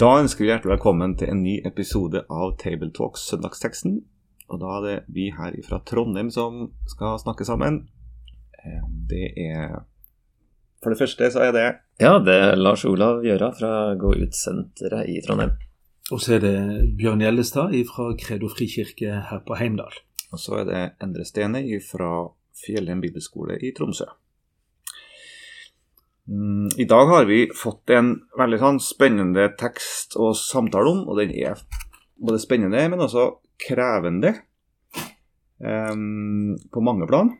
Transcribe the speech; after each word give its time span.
Da 0.00 0.14
ønsker 0.16 0.46
vi 0.46 0.48
hjertelig 0.48 0.70
velkommen 0.78 1.12
til 1.20 1.28
en 1.28 1.42
ny 1.44 1.58
episode 1.68 2.22
av 2.32 2.54
Tabletalks 2.56 3.26
søndagsteksten. 3.28 3.98
Og 4.48 4.60
da 4.62 4.70
er 4.78 4.84
det 4.86 4.94
vi 5.12 5.26
her 5.36 5.58
fra 5.66 5.76
Trondheim 5.84 6.30
som 6.32 6.70
skal 6.88 7.18
snakke 7.20 7.44
sammen. 7.44 7.82
Eh, 8.64 8.80
Det 9.10 9.26
er 9.36 9.82
For 10.82 10.88
det 10.94 10.98
første 10.98 11.30
så 11.30 11.42
er 11.44 11.52
det 11.52 11.66
Ja, 12.00 12.18
det 12.18 12.32
er 12.32 12.56
Lars 12.56 12.84
Olav 12.84 13.20
Gjøra 13.20 13.50
fra 13.52 13.94
Gå 13.94 14.14
ut-senteret 14.22 15.04
i 15.12 15.20
Trondheim. 15.20 15.52
Og 16.10 16.20
så 16.20 16.38
er 16.38 16.40
det 16.40 16.96
Bjørn 16.96 17.20
Gjellestad 17.20 17.76
fra 17.84 18.14
Kredo 18.16 18.48
frikirke 18.48 19.20
her 19.28 19.44
på 19.46 19.54
Heimdal. 19.60 19.92
Og 20.32 20.38
så 20.38 20.62
er 20.62 20.64
det 20.64 20.92
Endre 21.02 21.26
Stene 21.28 21.60
fra 21.84 22.32
Fjellheim 22.56 23.02
bibelskole 23.04 23.60
i 23.60 23.74
Tromsø. 23.76 24.08
Mm, 26.28 26.68
I 26.76 26.84
dag 26.84 27.06
har 27.06 27.24
vi 27.24 27.44
fått 27.56 27.90
en 27.90 28.14
veldig 28.38 28.58
sånn 28.60 28.80
spennende 28.82 29.48
tekst 29.58 30.16
å 30.20 30.32
samtale 30.36 30.92
om, 30.92 31.04
og 31.08 31.20
den 31.20 31.32
er 31.34 31.60
både 32.20 32.40
spennende, 32.42 32.82
men 32.92 33.04
også 33.06 33.26
krevende 33.60 34.34
um, 35.58 36.56
på 36.72 36.82
mange 36.84 37.08
plan. 37.10 37.32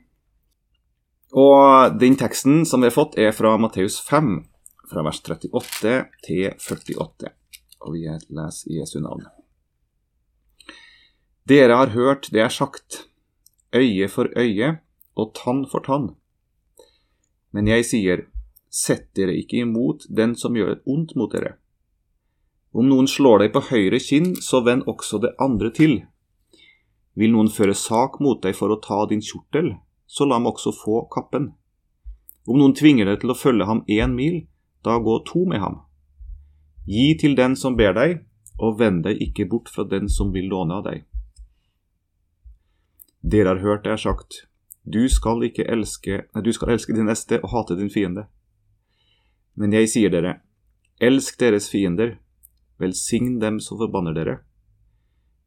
Og 1.30 1.98
den 2.00 2.16
teksten 2.18 2.64
som 2.66 2.82
vi 2.82 2.90
har 2.90 2.96
fått, 2.96 3.18
er 3.20 3.34
fra 3.36 3.54
Matteus 3.60 4.00
5, 4.02 4.32
fra 4.90 5.04
vers 5.06 5.20
38 5.22 5.92
til 6.26 6.48
48. 6.58 7.30
Og 7.86 7.94
vi 7.94 8.08
leser 8.08 8.74
Jesu 8.74 8.98
navn. 9.04 9.28
Dere 11.48 11.78
har 11.78 11.94
hørt 11.94 12.28
det 12.34 12.42
er 12.44 12.52
sagt, 12.52 13.04
øye 13.74 14.08
for 14.10 14.30
øye 14.36 14.80
og 15.18 15.32
tann 15.38 15.64
for 15.70 15.82
tann. 15.86 16.12
Men 17.54 17.70
jeg 17.70 17.86
sier, 17.86 18.26
sett 18.70 19.10
dere 19.18 19.34
ikke 19.36 19.64
imot 19.64 20.06
den 20.08 20.36
som 20.38 20.56
gjør 20.56 20.78
ondt 20.86 21.16
mot 21.18 21.32
dere. 21.32 21.56
Om 22.72 22.86
noen 22.86 23.08
slår 23.10 23.42
deg 23.42 23.52
på 23.54 23.64
høyre 23.72 23.98
kinn, 23.98 24.36
så 24.38 24.62
vend 24.62 24.86
også 24.90 25.18
det 25.22 25.34
andre 25.42 25.72
til. 25.74 25.96
Vil 27.18 27.34
noen 27.34 27.50
føre 27.50 27.74
sak 27.74 28.20
mot 28.22 28.38
deg 28.42 28.54
for 28.54 28.70
å 28.70 28.78
ta 28.78 29.02
din 29.10 29.24
kjortel, 29.24 29.74
så 30.06 30.26
la 30.26 30.38
ham 30.38 30.46
også 30.50 30.72
få 30.74 31.02
kappen. 31.10 31.50
Om 32.46 32.58
noen 32.58 32.74
tvinger 32.78 33.10
deg 33.10 33.20
til 33.22 33.34
å 33.34 33.38
følge 33.38 33.66
ham 33.66 33.82
én 33.90 34.14
mil, 34.14 34.44
da 34.86 34.98
gå 35.02 35.18
to 35.26 35.44
med 35.50 35.60
ham. 35.60 35.82
Gi 36.86 37.12
til 37.18 37.34
den 37.36 37.58
som 37.58 37.76
ber 37.76 37.94
deg, 37.98 38.22
og 38.60 38.78
vend 38.78 39.02
deg 39.04 39.20
ikke 39.22 39.48
bort 39.50 39.70
fra 39.72 39.84
den 39.88 40.08
som 40.08 40.32
vil 40.32 40.48
låne 40.52 40.78
av 40.78 40.86
deg. 40.86 41.04
Dere 43.20 43.54
har 43.54 43.64
hørt 43.64 43.84
det 43.84 43.92
er 43.92 44.00
sagt, 44.00 44.44
du 44.84 45.04
skal 45.12 45.42
elske, 45.44 46.22
nei, 46.32 46.42
du 46.42 46.52
skal 46.56 46.72
elske 46.72 46.94
din 46.96 47.08
neste 47.10 47.40
og 47.42 47.50
hate 47.52 47.76
din 47.76 47.92
fiende. 47.92 48.28
Men 49.60 49.74
jeg 49.76 49.90
sier 49.92 50.12
dere, 50.12 50.38
elsk 51.04 51.36
deres 51.42 51.66
fiender, 51.68 52.14
velsign 52.80 53.34
dem 53.42 53.58
som 53.60 53.76
forbanner 53.76 54.16
dere. 54.16 54.38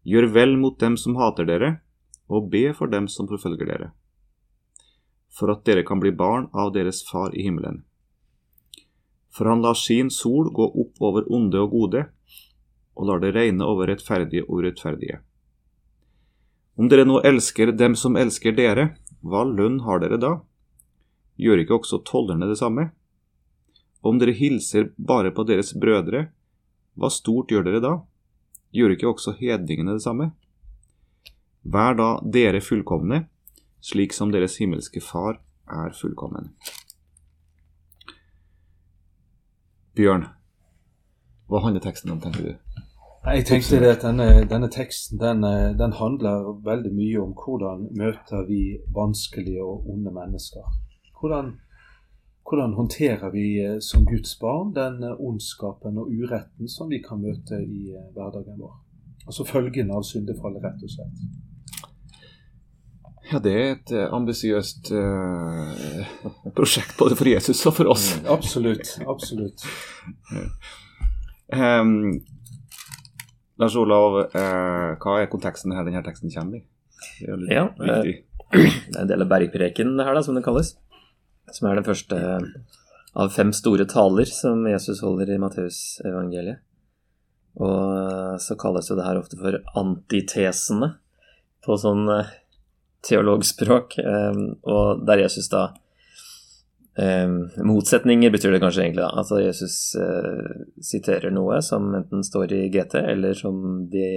Gjør 0.05 0.27
vel 0.35 0.53
mot 0.61 0.77
dem 0.77 0.99
som 1.01 1.17
hater 1.17 1.47
dere, 1.49 1.71
og 2.29 2.51
be 2.53 2.67
for 2.77 2.93
dem 2.93 3.07
som 3.09 3.25
forfølger 3.31 3.71
dere. 3.71 3.89
For 5.33 5.49
at 5.49 5.65
dere 5.65 5.81
kan 5.87 6.03
bli 6.03 6.13
barn 6.13 6.45
av 6.53 6.75
deres 6.77 7.01
far 7.07 7.33
i 7.33 7.47
himmelen. 7.47 7.81
For 9.33 9.49
han 9.49 9.65
lar 9.65 9.73
sin 9.73 10.13
sol 10.13 10.51
gå 10.53 10.69
opp 10.83 11.01
over 11.01 11.25
onde 11.33 11.65
og 11.65 11.73
gode, 11.73 12.05
og 12.93 13.09
lar 13.09 13.23
det 13.23 13.33
regne 13.33 13.65
over 13.65 13.89
rettferdige 13.89 14.45
og 14.45 14.61
urettferdige. 14.61 15.23
Om 16.77 16.89
dere 16.89 17.09
nå 17.09 17.23
elsker 17.25 17.73
dem 17.73 17.97
som 17.97 18.17
elsker 18.17 18.53
dere, 18.53 18.91
hva 19.25 19.41
lønn 19.47 19.81
har 19.87 20.05
dere 20.05 20.21
da? 20.21 20.35
Gjør 21.41 21.63
ikke 21.63 21.81
også 21.81 22.03
tollerne 22.05 22.45
det 22.49 22.61
samme? 22.61 22.91
Om 24.03 24.19
dere 24.19 24.35
hilser 24.35 24.91
bare 24.97 25.31
på 25.31 25.45
deres 25.47 25.71
brødre, 25.79 26.27
hva 26.99 27.09
stort 27.09 27.51
gjør 27.51 27.63
dere 27.67 27.81
da? 27.83 27.93
Gjør 28.75 28.95
ikke 28.95 29.09
også 29.13 29.35
hedningene 29.39 29.95
det 29.95 30.03
samme? 30.03 30.31
Vær 31.63 31.95
da 31.95 32.09
dere 32.35 32.59
fullkomne, 32.61 33.23
slik 33.79 34.13
som 34.13 34.33
deres 34.33 34.57
himmelske 34.59 35.01
Far 35.01 35.39
er 35.71 35.95
fullkommen. 35.95 36.51
Bjørn, 39.95 40.25
hva 41.47 41.61
handler 41.63 41.83
teksten 41.85 42.11
om, 42.11 42.19
tenker 42.19 42.47
du? 42.49 42.79
Jeg 43.23 43.45
tenkte 43.47 43.77
det 43.79 43.91
at 43.93 44.01
denne, 44.03 44.43
denne 44.51 44.67
teksten 44.67 45.19
den, 45.21 45.45
eh, 45.47 45.71
den 45.79 45.93
handler 45.95 46.49
veldig 46.65 46.91
mye 46.91 47.19
om 47.21 47.35
hvordan 47.39 47.85
møter 47.95 48.43
vi 48.49 48.79
vanskelige 48.91 49.63
og 49.63 49.85
onde 49.93 50.11
mennesker. 50.11 50.65
Hvordan, 51.21 51.53
hvordan 52.49 52.73
håndterer 52.73 53.31
vi 53.31 53.65
eh, 53.65 53.77
som 53.79 54.05
Guds 54.05 54.39
barn 54.39 54.73
den 54.75 55.03
eh, 55.03 55.15
ondskapen 55.19 55.97
og 55.97 56.11
uretten 56.11 56.69
som 56.69 56.89
vi 56.91 56.99
kan 57.03 57.21
møte 57.23 57.59
i 57.63 57.93
eh, 57.93 58.09
hverdagen 58.15 58.59
vår. 58.59 58.75
Altså 59.23 59.45
følgene 59.47 59.95
av 59.95 60.03
syndefallet, 60.07 60.63
rett 60.65 60.83
og 60.83 60.91
slett. 60.91 61.25
Ja, 63.31 63.39
det 63.39 63.53
er 63.55 63.69
et 63.71 63.91
ambisiøst 64.13 64.89
uh, 64.91 66.01
prosjekt 66.57 66.97
både 66.99 67.15
for 67.15 67.29
Jesus 67.31 67.61
og 67.69 67.77
for 67.77 67.93
oss. 67.93 68.09
Absolutt. 68.27 68.97
Absolutt. 69.07 69.63
um, 71.55 72.19
Lars 73.63 73.79
Olav, 73.79 74.19
uh, 74.35 74.99
hva 74.99 75.15
er 75.21 75.31
konteksten 75.31 75.71
her 75.71 75.87
denne 75.87 76.03
teksten 76.03 76.35
kommer 76.35 76.59
i? 76.59 76.65
Det 77.21 77.29
er 77.29 77.31
jo 77.31 77.39
litt 77.39 77.55
Ja, 77.55 77.65
viktig. 77.79 78.19
Det 78.91 78.97
er 78.99 79.01
en 79.05 79.09
del 79.09 79.23
av 79.23 79.31
bergpreken 79.31 79.95
her, 79.97 80.13
da, 80.13 80.21
som 80.21 80.35
det 80.35 80.43
kalles. 80.45 80.75
Som 81.53 81.69
er 81.69 81.77
den 81.77 81.85
første 81.85 82.19
av 83.13 83.29
fem 83.29 83.51
store 83.53 83.85
taler 83.89 84.25
som 84.25 84.65
Jesus 84.65 85.03
holder 85.05 85.35
i 85.35 85.39
Matteusevangeliet. 85.41 86.63
Og 87.61 88.39
så 88.41 88.57
kalles 88.57 88.89
jo 88.89 88.97
det 88.97 89.05
her 89.05 89.19
ofte 89.19 89.37
for 89.37 89.59
antitesene 89.77 90.95
på 91.63 91.77
sånn 91.77 92.07
eh, 92.09 92.31
teologspråk. 93.05 93.99
eh, 94.01 94.39
Og 94.65 95.03
der 95.05 95.21
Jesus 95.21 95.51
da 95.53 95.67
eh, 96.97 97.29
Motsetninger 97.61 98.33
betyr 98.33 98.55
det 98.55 98.63
kanskje 98.63 98.87
egentlig, 98.87 99.05
da. 99.05 99.13
Altså 99.21 99.43
Jesus 99.43 99.77
eh, 100.01 100.65
siterer 100.81 101.29
noe 101.35 101.61
som 101.61 101.93
enten 101.93 102.25
står 102.25 102.57
i 102.57 102.63
GT, 102.73 102.97
eller 103.13 103.37
som 103.37 103.85
de 103.93 104.07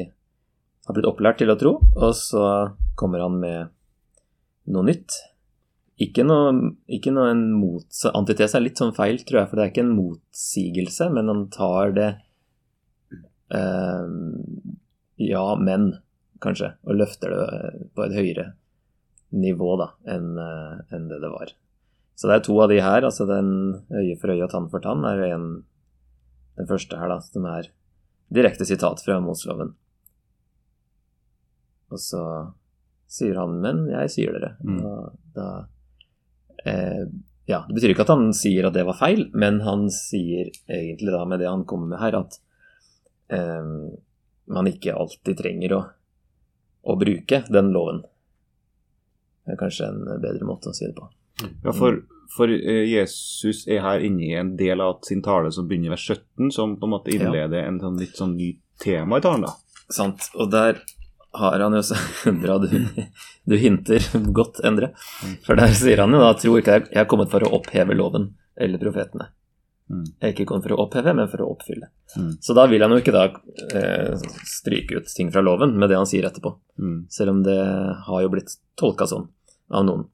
har 0.86 0.96
blitt 0.96 1.08
opplært 1.12 1.42
til 1.42 1.52
å 1.52 1.60
tro, 1.60 1.76
og 1.92 2.12
så 2.16 2.42
kommer 2.96 3.20
han 3.26 3.40
med 3.42 3.72
noe 4.72 4.88
nytt. 4.88 5.12
Ikke 5.96 6.26
noe, 6.26 6.50
ikke 6.92 7.12
noe 7.14 7.30
en 7.32 7.46
mots... 7.56 8.02
Antitese 8.10 8.58
er 8.58 8.66
litt 8.66 8.80
sånn 8.80 8.92
feil, 8.96 9.16
tror 9.24 9.40
jeg, 9.40 9.48
for 9.48 9.56
det 9.56 9.64
er 9.64 9.70
ikke 9.72 9.84
en 9.86 9.94
motsigelse, 9.96 11.08
men 11.14 11.30
han 11.32 11.46
tar 11.54 11.94
det 11.96 12.08
eh, 13.56 14.10
Ja, 15.24 15.44
men, 15.56 15.86
kanskje, 16.44 16.74
og 16.84 16.98
løfter 17.00 17.32
det 17.32 17.86
på 17.96 18.04
et 18.04 18.16
høyere 18.16 18.50
nivå 19.36 19.70
da, 19.80 19.88
enn 20.12 20.36
eh, 20.38 20.74
enn 20.94 21.08
det 21.10 21.22
det 21.24 21.30
var. 21.32 21.54
Så 22.16 22.28
det 22.28 22.36
er 22.36 22.44
to 22.44 22.58
av 22.60 22.70
de 22.72 22.78
her, 22.80 23.04
altså 23.04 23.26
den 23.28 23.48
øye 23.92 24.18
for 24.20 24.32
øye 24.32 24.44
og 24.44 24.52
tann 24.52 24.68
for 24.72 24.84
tann, 24.84 25.04
er 25.08 25.22
jo 25.22 25.32
en 25.36 25.48
Den 26.56 26.64
første 26.64 26.96
her, 26.96 27.10
da, 27.12 27.18
som 27.20 27.44
er 27.44 27.66
direkte 28.32 28.64
sitat 28.64 29.02
fra 29.04 29.18
Mosloven. 29.20 29.74
Og 31.92 32.00
så 32.00 32.22
sier 33.12 33.36
han 33.36 33.60
'men 33.60 33.90
jeg 33.90 34.10
sier 34.14 34.32
dere'. 34.32 34.56
Mm. 34.64 34.78
Da 35.34 35.48
eh, 35.58 35.66
Ja, 37.46 37.60
det 37.68 37.76
betyr 37.76 37.92
ikke 37.92 38.02
at 38.02 38.10
han 38.10 38.32
sier 38.34 38.66
at 38.66 38.74
det 38.74 38.82
var 38.88 38.98
feil, 38.98 39.28
men 39.38 39.60
han 39.62 39.86
sier 39.94 40.48
egentlig 40.66 41.12
da 41.14 41.22
med 41.30 41.38
det 41.38 41.46
han 41.46 41.62
kommer 41.68 41.92
med 41.92 42.00
her, 42.02 42.16
at 42.18 42.40
eh, 43.30 43.68
man 44.50 44.70
ikke 44.70 44.96
alltid 44.98 45.38
trenger 45.38 45.76
å, 45.76 45.80
å 46.90 46.96
bruke 46.98 47.44
den 47.46 47.70
loven. 47.74 48.02
Det 49.46 49.54
er 49.54 49.60
kanskje 49.60 49.92
en 49.92 50.02
bedre 50.24 50.48
måte 50.48 50.72
å 50.72 50.74
si 50.74 50.88
det 50.88 50.96
på. 50.98 51.06
Ja, 51.62 51.70
for, 51.70 52.00
for 52.34 52.50
eh, 52.50 52.82
Jesus 52.90 53.62
er 53.70 53.84
her 53.84 54.02
inne 54.02 54.26
i 54.26 54.34
en 54.34 54.56
del 54.58 54.82
av 54.82 54.98
sin 55.06 55.22
tale 55.22 55.54
som 55.54 55.68
begynner 55.70 55.92
ved 55.94 56.00
vers 56.00 56.08
17, 56.18 56.50
som 56.56 56.74
på 56.80 56.88
en 56.88 56.94
måte 56.96 57.14
innleder 57.14 57.62
en 57.62 57.78
sånn 57.82 58.02
litt 58.02 58.18
sånn 58.18 58.34
ny 58.40 58.56
tema 58.82 59.20
i 59.20 59.26
talen. 59.26 59.46
da. 59.46 59.54
Sant. 59.94 60.32
Og 60.34 60.50
der 60.50 60.82
har 61.40 61.62
han 61.62 61.76
jo 61.76 61.82
så 61.84 61.96
Bra 62.42 62.58
du, 62.62 62.68
du 63.44 63.56
hinter 63.60 64.04
godt, 64.36 64.60
Endre. 64.66 64.92
For 65.46 65.58
der 65.58 65.74
sier 65.76 66.04
han 66.04 66.14
jo 66.14 66.22
da 66.22 66.34
Tro 66.38 66.58
ikke 66.60 66.80
jeg 66.80 67.02
er 67.02 67.10
kommet 67.10 67.32
for 67.32 67.44
å 67.46 67.52
oppheve 67.58 67.96
loven 67.96 68.32
eller 68.56 68.80
profetene. 68.80 69.30
Jeg 69.86 70.18
Er 70.18 70.32
ikke 70.32 70.48
kommet 70.50 70.66
for 70.66 70.74
å 70.74 70.80
oppheve, 70.82 71.12
men 71.14 71.28
for 71.30 71.44
å 71.44 71.52
oppfylle. 71.52 71.88
Mm. 72.18 72.30
Så 72.42 72.54
da 72.58 72.64
vil 72.66 72.82
han 72.82 72.90
jo 72.90 72.98
ikke 72.98 73.14
da 73.14 73.28
eh, 73.78 74.16
stryke 74.48 74.98
ut 74.98 75.12
ting 75.14 75.30
fra 75.30 75.44
loven 75.46 75.76
med 75.78 75.92
det 75.92 75.98
han 76.00 76.08
sier 76.10 76.26
etterpå. 76.26 76.56
Mm. 76.82 76.96
Selv 77.12 77.36
om 77.36 77.42
det 77.46 77.58
har 78.08 78.24
jo 78.24 78.32
blitt 78.32 78.56
tolka 78.78 79.06
sånn 79.06 79.28
av 79.70 79.86
noen. 79.86 80.08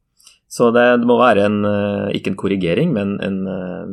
Så 0.52 0.68
det, 0.76 0.84
det 1.00 1.08
må 1.08 1.16
være 1.16 1.46
en, 1.48 1.58
eh, 1.64 2.10
ikke 2.18 2.34
en 2.34 2.40
korrigering, 2.44 2.92
men 2.96 3.16
en 3.24 3.38
eh, 3.48 3.86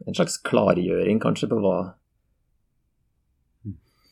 En 0.00 0.14
slags 0.14 0.36
klargjøring, 0.46 1.18
kanskje, 1.20 1.48
på 1.50 1.58
hva 1.60 1.74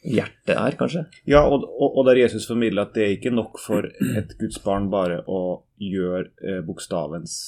hjertet 0.04 0.54
er, 0.54 0.76
kanskje. 0.78 1.04
Ja, 1.26 1.42
og, 1.48 1.64
og, 1.66 1.98
og 1.98 2.06
der 2.06 2.20
Jesus 2.22 2.46
formidler 2.46 2.86
at 2.86 2.94
det 2.94 3.04
er 3.04 3.14
ikke 3.16 3.34
nok 3.34 3.58
for 3.60 3.88
et 3.88 4.34
Guds 4.38 4.58
barn 4.64 4.90
bare 4.90 5.22
å 5.26 5.62
gjøre 5.82 6.28
eh, 6.44 6.60
bokstavens 6.66 7.38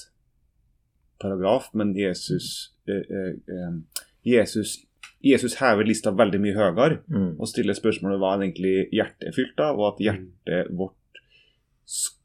paragraf, 1.21 1.71
men 1.75 1.93
Jesus, 1.99 2.73
eh, 2.89 3.05
eh, 3.11 3.35
eh, 3.49 4.07
Jesus 4.25 4.79
Jesus 5.21 5.59
hever 5.61 5.85
lista 5.85 6.11
veldig 6.17 6.39
mye 6.41 6.57
høyere 6.57 7.03
Mm. 7.09 7.35
og 7.39 7.49
stiller 7.49 7.77
spørsmålet 7.77 8.19
hva 8.23 8.39
egentlig 8.39 8.89
hjertet 8.91 9.29
er 9.29 9.35
fylt 9.37 9.61
av, 9.61 9.77
og 9.79 9.93
at 9.93 10.01
hjertet 10.01 10.71
vårt 10.73 11.21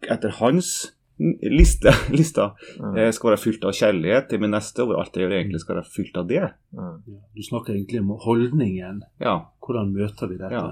etter 0.07 0.29
hans 0.39 0.94
liste, 1.17 1.91
lista 2.19 2.49
Mm. 2.79 2.97
eh, 2.97 3.11
skal 3.15 3.29
være 3.31 3.39
fylt 3.43 3.63
av 3.65 3.71
kjærlighet 3.73 4.27
til 4.29 4.39
min 4.43 4.51
neste, 4.51 4.83
og 4.83 4.95
alt 4.99 5.15
jeg 5.15 5.23
gjør 5.25 5.35
egentlig 5.37 5.61
skal 5.63 5.75
være 5.79 5.91
fylt 5.95 6.17
av 6.17 6.27
det. 6.27 6.41
Mm. 6.75 6.97
Ja, 7.07 7.19
du 7.35 7.41
snakker 7.43 7.73
egentlig 7.75 8.01
om 8.01 8.09
holdningen. 8.25 9.01
Ja, 9.23 9.37
Hvordan 9.63 9.93
møter 9.95 10.27
vi 10.29 10.37
dette? 10.37 10.53
Ja. 10.53 10.65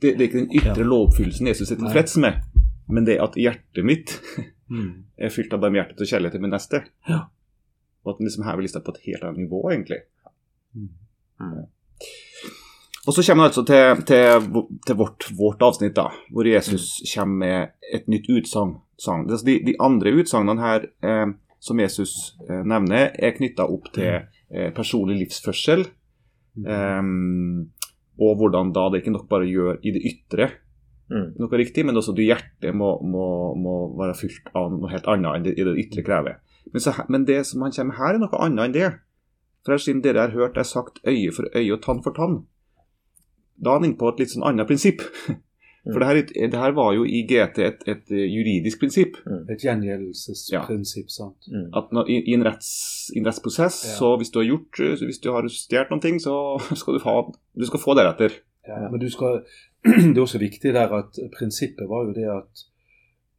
det, 0.00 0.14
det 0.16 0.20
er 0.24 0.28
ikke 0.30 0.40
den 0.40 0.54
ytre 0.56 0.76
Ja. 0.82 0.88
lovoppfyllelsen 0.88 1.46
Jesus 1.52 1.70
er 1.70 1.76
tilfreds 1.82 2.16
med, 2.16 2.40
men 2.88 3.04
det 3.04 3.18
at 3.20 3.36
hjertet 3.36 3.84
mitt 3.84 4.16
Mm. 4.70 5.04
er 5.18 5.28
fylt 5.34 5.52
av 5.52 5.60
barmhjertighet 5.60 6.00
og 6.00 6.06
kjærlighet 6.14 6.32
til 6.38 6.40
min 6.46 6.52
neste. 6.54 6.80
Ja. 7.08 7.20
Og 8.04 8.12
at 8.14 8.18
den 8.18 8.26
liksom 8.30 8.44
hever 8.46 8.62
lista 8.62 8.80
på 8.80 8.94
et 8.94 9.00
helt 9.04 9.24
annet 9.26 9.44
nivå, 9.44 9.60
egentlig. 9.72 10.00
Mm. 10.74 10.88
Og 13.10 13.16
så 13.16 13.24
kommer 13.26 13.48
han 13.48 13.50
altså 13.50 13.64
til, 13.66 14.04
til, 14.06 14.66
til 14.86 14.98
vårt, 15.00 15.26
vårt 15.34 15.62
avsnitt, 15.66 15.96
da, 15.96 16.06
hvor 16.30 16.46
Jesus 16.46 17.00
kommer 17.10 17.40
med 17.42 17.72
et 17.90 18.06
nytt 18.12 18.30
utsagn. 18.30 18.76
Altså 19.08 19.42
De, 19.48 19.56
de 19.66 19.74
andre 19.82 20.12
utsagnene 20.20 20.62
her 20.62 20.86
eh, 21.02 21.32
som 21.58 21.82
Jesus 21.82 22.36
eh, 22.46 22.62
nevner, 22.62 23.10
er 23.18 23.34
knytta 23.34 23.66
opp 23.66 23.90
til 23.96 24.20
eh, 24.20 24.70
personlig 24.76 25.18
livsførsel. 25.24 25.88
Eh, 26.62 27.02
og 28.20 28.36
hvordan 28.38 28.70
da 28.76 28.86
det 28.92 29.02
ikke 29.02 29.16
nok 29.16 29.26
bare 29.32 29.50
gjør 29.50 29.80
i 29.82 29.96
det 29.96 30.06
ytre 30.14 30.52
Mm. 31.10 31.32
noe 31.42 31.58
riktig, 31.58 31.82
men 31.82 31.98
også 31.98 32.12
du 32.14 32.22
hjertet 32.22 32.70
må, 32.76 32.92
må, 33.02 33.24
må 33.58 33.76
være 33.98 34.14
fylt 34.14 34.52
av 34.54 34.68
noe 34.70 34.92
helt 34.92 35.08
annet 35.10 35.40
enn 35.40 35.46
det, 35.48 35.54
i 35.58 35.64
det 35.66 35.72
ytre 35.82 36.04
krever. 36.06 36.36
Men, 36.70 36.82
så, 36.84 36.92
men 37.10 37.24
det 37.26 37.40
som 37.48 37.64
han 37.66 37.74
kommer 37.74 37.90
med 37.90 37.98
her, 37.98 38.14
er 38.14 38.22
noe 38.22 38.42
annet 38.46 38.68
enn 38.68 38.76
det. 38.76 38.90
For 39.66 39.74
her 39.74 39.82
siden 39.82 40.04
dere 40.04 40.28
har 40.28 40.36
hørt 40.36 40.54
det 40.54 40.62
er 40.62 40.68
sagt 40.70 41.00
øye 41.02 41.32
for 41.34 41.50
øye 41.50 41.72
og 41.74 41.82
tann 41.82 42.04
for 42.04 42.14
tann, 42.14 42.36
da 43.60 43.74
er 43.74 43.80
han 43.80 43.86
inne 43.90 44.00
på 44.00 44.08
et 44.12 44.20
litt 44.24 44.32
sånn 44.32 44.46
annet 44.48 44.68
prinsipp. 44.68 45.04
For 45.80 45.96
det 46.02 46.08
her, 46.10 46.18
det 46.52 46.58
her 46.60 46.74
var 46.76 46.90
jo 46.92 47.06
i 47.08 47.22
GT 47.24 47.62
et, 47.64 47.78
et 47.88 48.10
eh, 48.12 48.26
juridisk 48.28 48.82
prinsipp. 48.82 49.14
Et 49.48 49.62
gjengjeldelsesprinsipp, 49.64 51.08
sant. 51.08 51.48
Mm. 51.48 51.70
At 51.80 51.88
når, 51.96 52.10
i, 52.12 52.18
i, 52.28 52.34
en 52.36 52.44
retts, 52.44 52.68
i 53.14 53.20
en 53.22 53.28
rettsprosess, 53.30 53.78
Ja. 53.88 53.94
så 53.96 54.10
hvis 54.20 54.28
du 54.34 54.42
har 54.42 54.48
gjort 54.50 54.80
eh, 54.84 54.92
så 55.00 55.08
hvis 55.08 55.22
du 55.24 55.30
har 55.32 55.48
stjålet 55.48 55.94
noen 55.94 56.02
ting, 56.04 56.20
så 56.20 56.34
skal 56.80 56.98
du, 56.98 57.00
ha, 57.06 57.16
du 57.56 57.66
skal 57.66 57.80
få 57.80 57.96
deretter. 57.96 58.36
Ja, 58.68 58.82
men 58.92 59.00
du 59.00 59.08
skal, 59.10 59.40
det 60.12 60.12
er 60.18 60.20
også 60.26 60.42
viktig 60.42 60.74
der 60.76 60.92
at 61.00 61.16
prinsippet 61.38 61.88
var 61.88 62.10
jo 62.10 62.12
det 62.18 62.28
at, 62.28 62.66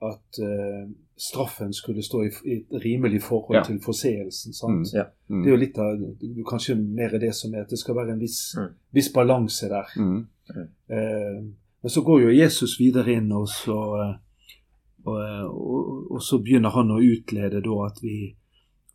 at 0.09 0.41
eh, 0.41 0.89
straffen 1.21 1.73
skulle 1.73 2.01
stå 2.03 2.23
i, 2.25 2.29
i 2.49 2.53
et 2.57 2.77
rimelig 2.85 3.19
forhold 3.21 3.57
Ja. 3.59 3.63
til 3.63 3.77
forseelsen. 3.83 4.53
sant? 4.57 4.87
Ja. 4.93 5.03
Mm. 5.29 5.43
Det 5.43 5.49
er 5.51 5.53
jo 5.55 5.59
litt 5.61 5.77
av 5.77 5.99
du, 5.99 6.43
Kanskje 6.49 6.75
mer 6.81 7.13
det 7.21 7.35
som 7.37 7.53
er 7.53 7.61
at 7.61 7.69
det 7.69 7.77
skal 7.79 7.95
være 7.95 8.13
en 8.15 8.19
viss, 8.23 8.55
Mm. 8.57 8.71
viss 8.93 9.09
balanse 9.13 9.69
der. 9.69 9.85
Mm. 9.97 10.27
Eh, 10.89 11.43
men 11.83 11.89
så 11.89 12.01
går 12.01 12.21
jo 12.21 12.29
Jesus 12.41 12.79
videre 12.79 13.13
inn, 13.13 13.31
og 13.31 13.47
så, 13.47 13.77
eh, 14.01 14.15
og, 15.05 15.17
eh, 15.21 15.45
og, 15.45 16.11
og 16.11 16.21
så 16.21 16.37
begynner 16.43 16.69
han 16.69 16.91
å 16.91 16.99
utlede 17.01 17.61
da 17.61 17.77
at 17.85 18.01
vi 18.01 18.35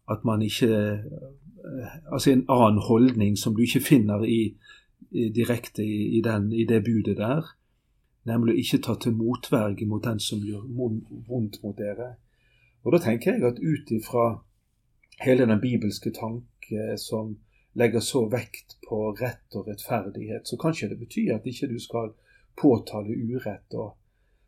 at 0.08 0.25
man 0.25 0.43
ikke 0.43 0.69
eh, 0.70 1.94
Altså 2.12 2.31
en 2.31 2.44
annen 2.49 2.78
holdning 2.78 3.37
som 3.38 3.55
du 3.55 3.62
ikke 3.62 3.81
finner 3.82 4.23
i, 4.25 4.55
i 5.11 5.28
direkte 5.34 5.82
i, 5.82 6.17
i, 6.19 6.20
den, 6.23 6.52
i 6.52 6.64
det 6.64 6.84
budet 6.84 7.17
der. 7.19 7.43
Nemlig 8.26 8.55
å 8.55 8.61
ikke 8.62 8.82
ta 8.82 8.96
til 9.00 9.14
motverge 9.14 9.87
mot 9.87 10.05
den 10.05 10.19
som 10.23 10.43
gjør 10.43 10.64
vondt 11.28 11.61
mot 11.62 11.76
dere. 11.78 12.17
Og 12.82 12.94
da 12.94 13.02
tenker 13.02 13.34
jeg 13.34 13.46
at 13.46 13.62
ut 13.62 13.90
ifra 13.94 14.26
hele 15.23 15.46
den 15.46 15.61
bibelske 15.62 16.11
tanke 16.14 16.96
som 17.00 17.37
legger 17.76 18.00
så 18.00 18.25
vekt 18.32 18.78
på 18.88 19.12
rett 19.20 19.56
og 19.58 19.69
rettferdighet, 19.69 20.49
så 20.49 20.56
kan 20.56 20.75
ikke 20.75 20.88
det 20.93 20.99
bety 21.00 21.26
at 21.34 21.46
ikke 21.46 21.69
du 21.70 21.78
skal 21.81 22.12
påtale 22.56 23.14
urett. 23.14 23.75
Og, 23.75 23.96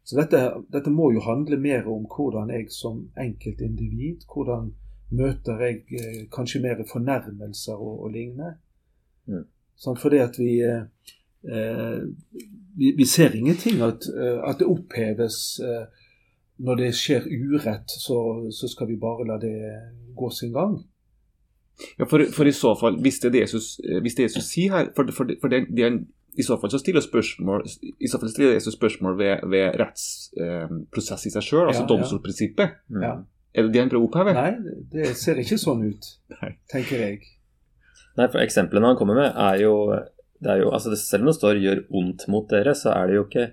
så 0.02 0.16
dette, 0.22 0.40
dette 0.72 0.92
må 0.92 1.10
jo 1.12 1.24
handle 1.26 1.58
mer 1.60 1.88
om 1.92 2.06
hvordan 2.08 2.50
jeg 2.54 2.70
som 2.72 3.04
enkeltindivid, 3.20 4.24
hvordan 4.32 4.72
møter 5.10 5.60
jeg 5.64 5.84
eh, 5.98 6.24
kanskje 6.32 6.62
mer 6.64 6.80
fornærmelser 6.88 7.76
og, 7.76 8.04
og 8.06 8.12
lignende. 8.16 8.54
Mm. 9.28 9.44
Sånn, 9.78 9.98
fordi 10.00 10.20
at 10.24 10.38
vi, 10.40 10.50
eh, 10.64 10.82
eh, 10.82 11.17
vi 12.78 12.92
Vi 12.96 13.06
ser 13.06 13.36
ingenting 13.36 13.80
at, 13.82 14.06
eh, 14.10 14.38
at 14.50 14.58
det 14.58 14.66
oppheves 14.66 15.60
eh, 15.62 15.86
når 16.58 16.76
det 16.76 16.92
skjer 16.94 17.26
urett, 17.26 17.90
så, 17.90 18.18
så 18.50 18.68
skal 18.68 18.88
vi 18.88 18.98
bare 18.98 19.26
la 19.26 19.38
det 19.38 19.56
gå 20.16 20.30
sin 20.30 20.52
gang. 20.52 20.80
Ja, 21.98 22.06
for, 22.10 22.24
for 22.34 22.46
i 22.46 22.52
så 22.52 22.74
fall, 22.80 22.98
hvis 23.02 23.20
det 23.22 23.28
er 23.28 23.32
det 23.36 23.40
Jesus, 23.46 23.80
eh, 23.84 24.00
hvis 24.02 24.14
det 24.18 24.28
Jesus 24.28 24.50
sier 24.50 24.74
her 24.74 24.88
For, 24.96 25.06
for, 25.14 25.30
for 25.40 25.48
det, 25.52 25.68
det 25.70 25.84
er, 25.86 25.98
i 26.38 26.42
så 26.42 26.58
fall 26.60 26.70
så 26.70 26.78
stiller 26.78 27.02
spørsmål 27.02 27.62
i 28.00 28.08
så 28.10 28.18
fall 28.18 28.30
stiller 28.30 28.52
Jesus 28.52 28.74
spørsmål 28.74 29.18
ved, 29.18 29.46
ved 29.50 29.78
rettsprosess 29.80 31.26
i 31.26 31.32
seg 31.34 31.46
sjøl, 31.46 31.66
altså 31.70 31.86
Ja, 31.86 31.98
ja. 31.98 32.68
Mm. 32.88 33.02
Ja. 33.02 33.12
Er 33.54 33.62
det 33.62 33.72
det 33.74 33.80
han 33.80 33.90
prøver 33.90 34.04
å 34.04 34.10
oppheve? 34.10 34.34
Nei, 34.36 34.74
det 34.92 35.14
ser 35.18 35.38
ikke 35.40 35.58
sånn 35.58 35.86
ut, 35.88 36.10
Nei. 36.36 36.50
tenker 36.70 37.00
jeg. 37.00 37.22
Nei, 38.18 38.26
for 38.26 38.42
eksemplene 38.42 38.90
han 38.92 38.98
kommer 38.98 39.18
med, 39.18 39.30
er 39.34 39.62
jo, 39.62 39.72
det 40.42 40.52
er 40.52 40.62
jo 40.62 40.70
altså 40.70 40.92
det, 40.92 40.98
Selv 41.02 41.24
om 41.24 41.30
det 41.30 41.38
står 41.38 41.60
'gjør 41.62 41.84
ondt 42.00 42.28
mot 42.28 42.48
dere', 42.50 42.74
så 42.74 42.92
er 42.94 43.06
det 43.08 43.16
jo 43.16 43.24
ikke 43.26 43.46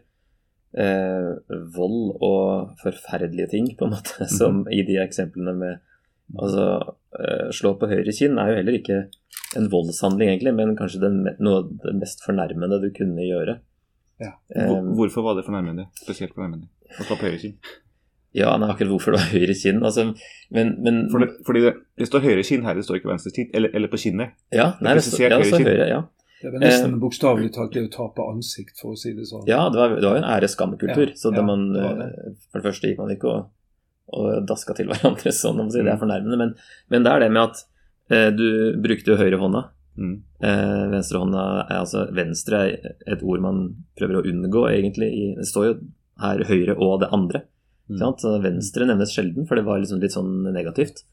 eh, 0.78 1.32
vold 1.76 2.18
og 2.22 2.76
forferdelige 2.84 3.50
ting, 3.54 3.70
på 3.78 3.88
en 3.88 3.96
måte, 3.96 4.28
som 4.40 4.66
i 4.72 4.82
de 4.88 5.02
eksemplene 5.04 5.56
med 5.58 5.84
Altså, 6.42 6.96
eh, 7.20 7.52
slå 7.54 7.76
på 7.78 7.86
høyre 7.86 8.10
kinn 8.10 8.40
er 8.42 8.50
jo 8.50 8.56
heller 8.58 8.80
ikke 8.80 8.96
en 9.60 9.68
voldshandling, 9.70 10.32
egentlig, 10.32 10.56
men 10.58 10.72
kanskje 10.76 11.04
den, 11.04 11.20
noe 11.38 11.60
av 11.60 11.68
det 11.84 11.94
mest 12.00 12.24
fornærmende 12.26 12.80
du 12.82 12.88
kunne 12.98 13.22
gjøre. 13.22 13.60
Ja. 14.18 14.32
Hvor, 14.50 14.80
Eh, 14.80 14.88
hvorfor 14.98 15.22
var 15.22 15.36
det 15.38 15.46
fornærmende? 15.46 15.86
Spesielt 16.02 16.34
fornærmende? 16.34 16.66
Å 16.98 17.06
slå 17.06 17.20
på 17.20 17.28
høyre 17.30 17.38
kinn? 17.44 17.54
ja, 18.36 18.58
nei, 18.58 18.68
akkurat 18.68 18.92
hvorfor 18.92 19.14
det 19.14 19.22
var 19.22 19.30
høyre 19.32 19.54
kinn, 19.56 19.80
altså, 19.86 20.10
men, 20.52 20.74
men 20.84 20.98
For 21.12 21.24
det, 21.24 21.30
fordi 21.48 21.62
det, 21.64 21.74
det 22.02 22.08
står 22.10 22.26
høyre 22.26 22.44
kinn 22.44 22.66
her, 22.66 22.76
det 22.76 22.84
står 22.84 23.00
ikke 23.00 23.14
venstre 23.14 23.32
kinn, 23.32 23.48
eller, 23.56 23.72
eller 23.78 23.92
på 23.94 24.02
kinnet. 24.02 24.36
Ja, 24.52 24.74
nei, 24.84 24.98
det, 24.98 25.06
står 25.06 25.30
ja, 25.30 25.38
det 25.38 25.48
står 25.54 25.64
høyre, 25.64 25.88
ja. 25.94 26.02
Det 26.46 26.54
var 26.60 26.64
nesten 26.64 26.96
bokstavelig 27.02 27.52
talt 27.56 27.74
det 27.76 27.84
å 27.88 27.92
tape 27.94 28.26
ansikt, 28.30 28.78
for 28.82 28.94
å 28.94 29.00
si 29.00 29.14
det 29.18 29.26
sånn. 29.30 29.46
Ja, 29.50 29.64
det 29.74 29.80
var, 29.82 29.96
det 29.98 30.06
var 30.08 30.18
jo 30.20 30.24
en 30.24 30.30
æreskammekultur. 30.36 31.08
Ja, 31.12 31.18
så 31.20 31.32
det 31.34 31.42
ja, 31.42 31.46
man, 31.48 31.68
det 31.74 31.84
det. 32.00 32.10
eh, 32.30 32.34
For 32.52 32.62
det 32.62 32.68
første 32.70 32.90
gikk 32.92 33.00
man 33.02 33.14
ikke 33.16 33.32
og, 33.34 33.48
og 34.16 34.46
daska 34.50 34.76
til 34.78 34.88
hverandre 34.92 35.34
sånn, 35.34 35.60
om 35.64 35.72
å 35.72 35.74
si, 35.74 35.82
det 35.82 35.90
er 35.90 35.96
Mm. 35.98 36.04
fornærmende. 36.04 36.38
Men, 36.44 36.54
men 36.94 37.04
det 37.08 37.12
er 37.16 37.26
det 37.26 37.32
med 37.34 37.44
at 37.50 37.64
eh, 38.14 38.30
du 38.38 38.46
brukte 38.86 39.14
jo 39.16 39.18
høyrehånda. 39.24 39.64
Mm. 39.98 40.16
Eh, 40.44 40.86
venstrehånda 40.92 41.44
er 41.70 41.78
altså 41.80 42.06
Venstre 42.14 42.62
er 42.68 42.96
et 43.16 43.22
ord 43.24 43.42
man 43.42 43.62
prøver 43.98 44.20
å 44.20 44.26
unngå, 44.28 44.66
egentlig. 44.76 45.10
Det 45.40 45.48
står 45.50 45.68
jo 45.70 45.76
her 46.22 46.44
høyre 46.50 46.76
og 46.78 47.00
det 47.02 47.10
andre. 47.16 47.42
Mm. 47.90 47.98
Sant? 48.02 48.22
Så 48.24 48.36
venstre 48.44 48.86
nevnes 48.90 49.12
sjelden, 49.16 49.46
for 49.48 49.56
det 49.60 49.66
var 49.68 49.80
liksom 49.82 50.00
litt 50.04 50.14
sånn 50.16 50.44
negativt. 50.54 51.04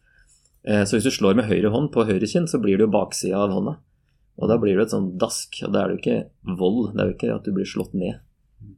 Eh, 0.66 0.82
så 0.86 0.96
hvis 0.98 1.04
du 1.08 1.14
slår 1.14 1.34
med 1.38 1.48
høyre 1.50 1.70
hånd 1.74 1.90
på 1.94 2.04
høyre 2.08 2.26
kinn, 2.30 2.46
så 2.50 2.60
blir 2.62 2.76
det 2.78 2.86
jo 2.86 2.92
baksida 2.94 3.40
av 3.46 3.50
hånda. 3.54 3.76
Og 4.40 4.48
da 4.48 4.56
blir 4.58 4.76
det 4.78 4.86
et 4.88 4.94
sånn 4.94 5.18
dask. 5.20 5.58
Og 5.66 5.72
da 5.74 5.82
er 5.84 5.88
det 5.88 5.96
jo 5.96 6.02
ikke 6.02 6.56
vold, 6.58 6.92
det 6.94 7.00
er 7.04 7.10
jo 7.10 7.16
ikke 7.18 7.34
at 7.36 7.44
du 7.44 7.52
blir 7.52 7.68
slått 7.68 7.92
ned. 7.94 8.20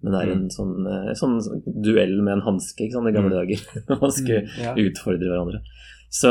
Men 0.02 0.12
det 0.12 0.20
er 0.25 0.32
en 0.32 0.49
sånn, 0.50 0.75
eh, 0.88 1.12
sånn 1.14 1.38
duell 1.84 2.16
med 2.23 2.32
en 2.38 2.46
hanske 2.46 2.87
i 2.87 2.90
gamle 2.90 3.12
Mm. 3.12 3.30
dager. 3.30 3.61
Man 4.00 4.11
skulle 4.12 4.42
Mm, 4.42 4.62
ja. 4.64 4.75
utfordre 4.75 5.28
hverandre. 5.30 5.61
Så 6.14 6.30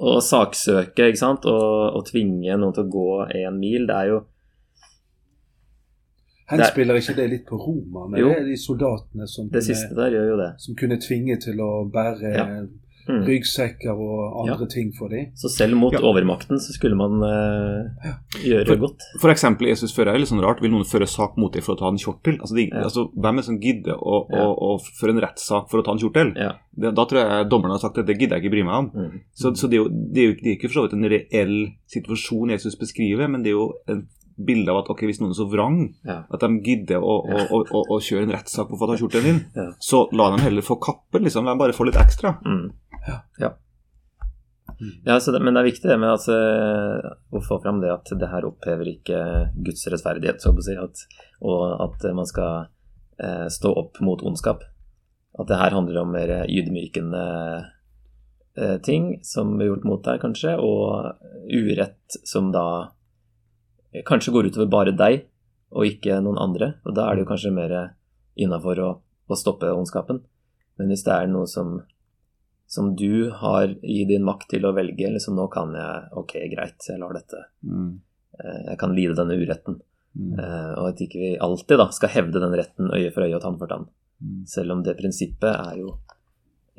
å 0.00 0.18
saksøke 0.24 1.08
ikke 1.10 1.18
sant, 1.20 1.44
og, 1.46 1.96
og 1.96 2.06
tvinge 2.06 2.56
noen 2.58 2.72
til 2.74 2.84
å 2.84 2.92
gå 2.92 3.08
en 3.44 3.58
mil, 3.60 3.86
det 3.86 3.94
er 3.96 4.06
jo 4.12 4.20
Henspiller 6.52 6.98
ikke 7.00 7.14
det 7.16 7.26
litt 7.32 7.44
på 7.48 7.56
romerne? 7.56 8.18
Jo. 8.20 8.28
Det 8.28 8.38
er 8.42 8.48
de 8.50 8.56
soldatene 8.60 9.26
som 9.30 9.46
Det 9.48 9.60
kunne, 9.62 9.68
siste 9.70 9.94
der 9.96 10.10
gjør 10.16 10.26
jo 10.32 10.36
det. 10.42 10.48
som 10.60 10.74
kunne 10.76 10.98
tvinge 11.00 11.36
til 11.40 11.60
å 11.64 11.70
bære 11.92 12.32
Ja. 12.34 12.46
Mm. 13.08 13.24
ryggsekker 13.26 13.90
og 13.98 14.48
andre 14.48 14.66
ting 14.70 14.92
for 14.96 15.08
dem. 15.08 15.32
Så 15.34 15.48
selv 15.50 15.74
mot 15.76 15.92
Ja. 15.92 15.98
overmakten 16.00 16.58
så 16.62 16.72
skulle 16.72 16.94
man 16.96 17.18
eh, 17.22 18.12
gjøre 18.44 18.66
For- 18.66 18.76
godt. 18.76 19.02
For 19.20 19.30
eksempel, 19.30 19.66
Jesus 19.68 19.92
fører 19.94 20.14
er 20.14 20.18
litt 20.18 20.28
sånn 20.28 20.42
rart. 20.42 20.60
Vil 20.62 20.70
noen 20.70 20.84
føre 20.86 21.08
sak 21.08 21.36
mot 21.36 21.52
deg 21.52 21.62
for 21.64 21.74
å 21.74 21.78
ta 21.78 21.88
en 21.88 21.98
kjortel? 21.98 22.38
Altså, 22.40 22.54
de, 22.54 22.68
Ja. 22.72 22.84
altså 22.84 23.10
Hvem 23.12 23.34
er 23.34 23.40
det 23.42 23.44
som 23.44 23.58
gidder 23.60 23.96
å, 23.98 24.26
Ja. 24.30 24.44
å, 24.46 24.78
å 24.78 24.80
føre 25.00 25.10
en 25.10 25.20
rettssak 25.20 25.68
for 25.70 25.82
å 25.82 25.84
ta 25.84 25.92
en 25.92 25.98
kjortel? 25.98 26.32
Ja. 26.36 26.52
Det, 26.78 26.94
da 26.94 27.04
tror 27.04 27.18
jeg 27.26 27.48
dommerne 27.50 27.72
har 27.72 27.78
sagt 27.82 27.98
at 27.98 28.06
det 28.06 28.18
gidder 28.18 28.36
jeg 28.38 28.44
ikke 28.44 28.54
bry 28.54 28.62
meg 28.62 28.74
om. 28.74 28.90
Mm. 28.94 29.20
Så, 29.34 29.52
så 29.56 29.68
det, 29.68 29.74
er 29.80 29.84
jo, 29.84 29.88
det, 29.88 30.18
er 30.22 30.26
jo, 30.28 30.34
det 30.42 30.46
er 30.46 30.56
ikke 30.56 30.70
for 30.72 30.80
så 30.80 30.88
vidt 30.88 30.94
en 30.94 31.10
reell 31.10 31.56
situasjon 31.90 32.50
Jesus 32.50 32.76
beskriver, 32.76 33.28
men 33.28 33.42
det 33.42 33.50
er 33.50 33.58
jo 33.58 33.72
en 33.88 34.06
bilde 34.42 34.70
av 34.72 34.78
at 34.82 34.88
ok, 34.90 35.02
hvis 35.06 35.20
noen 35.20 35.30
er 35.30 35.36
så 35.36 35.44
vrang 35.50 35.94
Ja. 36.08 36.22
at 36.32 36.40
de 36.40 36.48
gidder 36.64 37.02
å, 37.04 37.18
å, 37.28 37.60
å, 37.68 37.82
å, 37.92 38.00
kjøre 38.00 38.22
en 38.24 38.32
rettssak 38.32 38.66
på 38.70 38.74
å 38.74 38.80
få 38.80 38.86
ta 38.88 38.96
kjortelen 38.96 39.24
din, 39.28 39.40
Ja. 39.54 39.72
så 39.78 40.08
la 40.12 40.30
dem 40.30 40.40
heller 40.40 40.62
få 40.62 40.80
kappen, 40.80 41.22
liksom. 41.22 41.44
Dem 41.44 41.58
bare 41.58 41.72
få 41.76 41.84
litt 41.84 41.94
ekstra. 42.00 42.38
Mm. 42.46 42.72
Ja. 43.06 43.22
ja. 43.38 43.52
Ja, 45.04 45.18
det, 45.18 45.40
men 45.40 45.54
det 45.54 45.60
er 45.60 45.68
viktig 45.68 45.90
det 45.90 45.98
med 46.00 46.28
eh, 46.32 47.10
å 47.30 47.42
få 47.44 47.58
fram 47.62 47.80
det 47.82 47.92
at 47.92 48.08
det 48.18 48.30
her 48.30 48.46
opphever 48.48 48.88
ikke 48.90 49.18
Guds 49.54 49.84
rettferdighet, 49.90 50.42
si, 50.42 50.74
at, 50.78 51.04
og 51.44 51.62
at 51.84 52.06
man 52.16 52.26
skal 52.26 52.66
eh, 53.22 53.46
stå 53.52 53.72
opp 53.78 54.00
mot 54.02 54.22
ondskap. 54.26 54.64
At 55.38 55.48
det 55.48 55.60
her 55.60 55.76
handler 55.76 56.02
om 56.02 56.10
mer 56.14 56.32
ydmykende 56.50 57.22
eh, 58.58 58.76
ting 58.84 59.14
som 59.26 59.54
blir 59.56 59.70
gjort 59.70 59.86
mot 59.88 60.02
deg, 60.04 60.20
kanskje, 60.24 60.56
og 60.58 61.22
urett 61.52 62.18
som 62.26 62.50
da 62.54 62.66
kanskje 64.08 64.34
går 64.34 64.50
utover 64.50 64.72
bare 64.72 64.96
deg, 64.96 65.26
og 65.72 65.88
ikke 65.88 66.18
noen 66.24 66.40
andre. 66.42 66.74
Og 66.84 66.96
da 66.96 67.06
er 67.06 67.16
det 67.16 67.24
jo 67.24 67.30
kanskje 67.30 67.54
mer 67.54 67.76
innafor 68.34 68.82
å, 68.82 68.90
å 69.28 69.38
stoppe 69.38 69.70
ondskapen. 69.72 70.24
Men 70.80 70.90
hvis 70.90 71.04
det 71.06 71.14
er 71.14 71.30
noe 71.30 71.46
som 71.48 71.78
som 72.66 72.94
du 72.96 73.30
har 73.30 73.68
i 73.82 74.04
din 74.08 74.24
makt 74.24 74.48
til 74.50 74.64
å 74.64 74.74
velge. 74.74 75.10
liksom 75.12 75.34
Nå 75.36 75.48
kan 75.52 75.72
jeg 75.74 76.08
Ok, 76.16 76.32
greit, 76.54 76.78
jeg 76.88 76.98
lar 77.00 77.12
dette 77.12 77.44
Mm. 77.64 78.00
eh, 78.42 78.70
Jeg 78.70 78.78
kan 78.78 78.94
lide 78.96 79.14
denne 79.16 79.36
uretten. 79.36 79.80
Mm. 80.16 80.38
Eh, 80.38 80.72
Og 80.78 80.88
at 80.88 81.00
ikke 81.00 81.18
vi 81.20 81.36
alltid 81.38 81.78
da 81.78 81.88
skal 81.90 82.08
hevde 82.10 82.40
den 82.40 82.52
retten 82.52 82.90
øye 82.92 83.12
for 83.12 83.22
øye 83.24 83.34
og 83.36 83.42
tann 83.42 83.58
for 83.58 83.66
tann. 83.66 83.86
Mm. 84.22 84.46
Selv 84.46 84.70
om 84.72 84.82
det 84.82 84.96
prinsippet 84.98 85.54
er 85.68 85.76
jo 85.78 85.98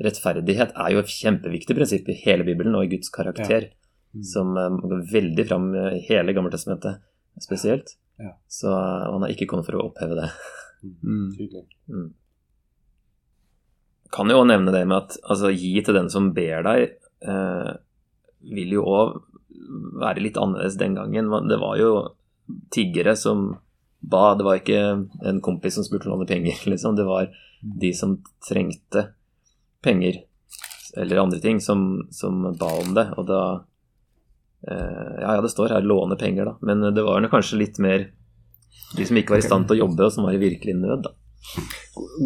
Rettferdighet 0.00 0.72
er 0.74 0.90
jo 0.90 0.98
et 0.98 1.06
kjempeviktig 1.06 1.76
prinsipp 1.76 2.08
i 2.08 2.16
hele 2.24 2.42
Bibelen 2.44 2.74
og 2.74 2.82
i 2.84 2.96
Guds 2.96 3.10
karakter, 3.14 3.68
som 4.22 4.56
eh, 4.58 4.68
går 4.82 5.04
veldig 5.12 5.46
fram 5.46 5.68
i 5.74 6.00
hele 6.08 6.32
Gammeltestamentet 6.34 6.98
spesielt. 7.40 7.94
Ja. 8.18 8.32
Så 8.48 8.70
han 8.74 9.22
har 9.22 9.28
ikke 9.30 9.46
kommet 9.46 9.66
for 9.66 9.78
å 9.78 9.86
oppheve 9.92 10.16
det. 10.18 10.30
Mm. 11.02 11.30
Tydelig. 11.36 11.64
Mm. 11.88 12.12
Kan 14.14 14.30
jo 14.30 14.40
også 14.40 14.50
nevne 14.52 14.74
det 14.74 14.84
med 14.86 15.00
at 15.00 15.16
altså, 15.22 15.50
gi 15.50 15.74
til 15.82 15.96
den 15.98 16.10
som 16.12 16.32
ber 16.36 16.62
deg, 16.66 16.96
eh, 17.26 17.70
vil 18.54 18.76
jo 18.76 18.84
òg 18.86 19.16
være 20.02 20.22
litt 20.22 20.38
annerledes 20.38 20.78
den 20.78 20.96
gangen. 20.98 21.32
Det 21.48 21.58
var 21.60 21.78
jo 21.80 21.90
tiggere 22.74 23.16
som 23.18 23.48
ba, 24.04 24.34
det 24.36 24.44
var 24.46 24.60
ikke 24.60 24.80
en 25.24 25.40
kompis 25.44 25.78
som 25.78 25.86
spurte 25.86 26.10
å 26.10 26.14
låne 26.14 26.28
penger, 26.28 26.60
liksom. 26.72 26.96
Det 26.98 27.08
var 27.08 27.30
de 27.60 27.92
som 27.96 28.18
trengte 28.44 29.08
penger 29.84 30.22
eller 30.96 31.24
andre 31.24 31.40
ting, 31.42 31.58
som, 31.60 32.04
som 32.14 32.44
ba 32.58 32.70
om 32.82 32.92
det. 32.94 33.08
Og 33.18 33.26
da 33.28 33.40
eh, 34.68 35.14
Ja, 35.24 35.34
ja, 35.34 35.40
det 35.42 35.50
står 35.50 35.74
her 35.74 35.82
'låne 35.82 36.18
penger', 36.20 36.52
da. 36.52 36.54
Men 36.60 36.94
det 36.94 37.02
var 37.02 37.20
nok 37.20 37.34
kanskje 37.34 37.58
litt 37.58 37.80
mer 37.82 38.10
de 38.94 39.06
som 39.06 39.18
ikke 39.18 39.34
var 39.34 39.42
i 39.42 39.46
stand 39.46 39.66
til 39.66 39.78
å 39.78 39.82
jobbe, 39.86 40.06
og 40.06 40.12
som 40.14 40.26
var 40.26 40.36
i 40.36 40.42
virkelig 40.42 40.76
nød, 40.78 41.08
da. 41.08 41.14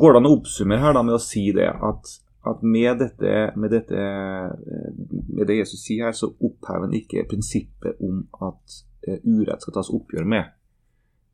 Går 0.00 0.12
det 0.12 0.18
an 0.22 0.26
å 0.30 0.34
oppsummere 0.38 0.80
her 0.80 0.92
da 0.96 1.02
med 1.02 1.14
å 1.14 1.22
si 1.22 1.50
det 1.52 1.68
at, 1.68 2.12
at 2.46 2.62
med, 2.62 2.98
dette, 3.02 3.32
med, 3.56 3.70
dette, 3.70 3.94
eh, 3.94 4.92
med 5.34 5.46
det 5.50 5.56
Jesus 5.60 5.82
sier 5.84 6.04
her, 6.08 6.12
så 6.16 6.30
opphever 6.38 6.86
han 6.86 6.94
ikke 6.96 7.26
prinsippet 7.30 7.98
om 8.00 8.22
at 8.46 8.78
eh, 9.08 9.18
urett 9.26 9.62
skal 9.64 9.74
tas 9.78 9.90
oppgjør 9.94 10.24
med. 10.26 10.44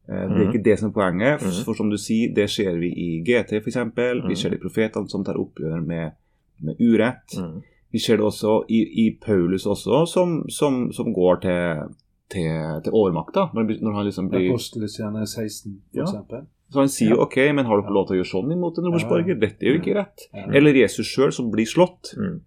Eh, 0.08 0.14
Det 0.14 0.24
er 0.24 0.28
Mhm. 0.28 0.48
ikke 0.52 0.64
det 0.64 0.78
som 0.78 0.88
er 0.90 0.92
poenget. 0.92 1.40
For, 1.40 1.72
Mhm. 1.72 1.76
som 1.76 1.90
du 1.90 1.96
sier, 1.96 2.34
det 2.34 2.50
ser 2.50 2.76
vi 2.78 2.90
i 2.92 3.22
GT 3.24 3.56
f.eks. 3.60 3.76
Vi 3.76 4.20
Mhm. 4.20 4.36
ser 4.36 4.50
det 4.50 4.58
i 4.58 4.62
profetene 4.68 5.08
som 5.10 5.24
tar 5.24 5.34
oppgjør 5.40 5.86
med, 5.86 6.12
med 6.60 6.76
urett. 6.80 7.36
Mm. 7.38 7.62
Vi 7.92 7.98
ser 7.98 8.16
det 8.16 8.24
også 8.24 8.64
i, 8.68 9.06
i 9.06 9.18
Paulus 9.20 9.64
også, 9.66 10.06
som, 10.06 10.44
som, 10.48 10.92
som 10.92 11.12
går 11.14 11.40
til, 11.42 11.94
til, 12.30 12.80
til 12.84 12.92
overmakta. 12.92 13.50
Når, 13.54 13.80
når 13.82 13.92
han 13.98 14.06
liksom 14.08 14.30
blir 14.32 14.48
Apostelesgjerne 14.50 15.26
16, 15.26 15.80
for 15.92 15.98
Ja. 16.00 16.04
eksempel. 16.04 16.46
Så 16.72 16.80
han 16.80 16.88
sier 16.88 17.10
Ja. 17.10 17.14
jo 17.16 17.22
ok, 17.22 17.36
men 17.54 17.66
har 17.66 17.80
du 17.82 17.92
lov 17.92 18.06
til 18.08 18.16
å 18.16 18.18
gjøre 18.22 18.32
sånn 18.32 18.52
imot 18.52 18.78
en 18.78 18.84
romersborger? 18.88 19.34
Ja. 19.36 19.40
Dette 19.46 19.62
er 19.66 19.74
jo 19.74 19.80
ikke 19.80 19.94
rett. 19.98 20.28
Eller 20.54 20.72
Jesus 20.74 21.06
sjøl 21.06 21.32
som 21.32 21.50
blir 21.52 21.66
slått 21.66 22.14
Mm. 22.16 22.40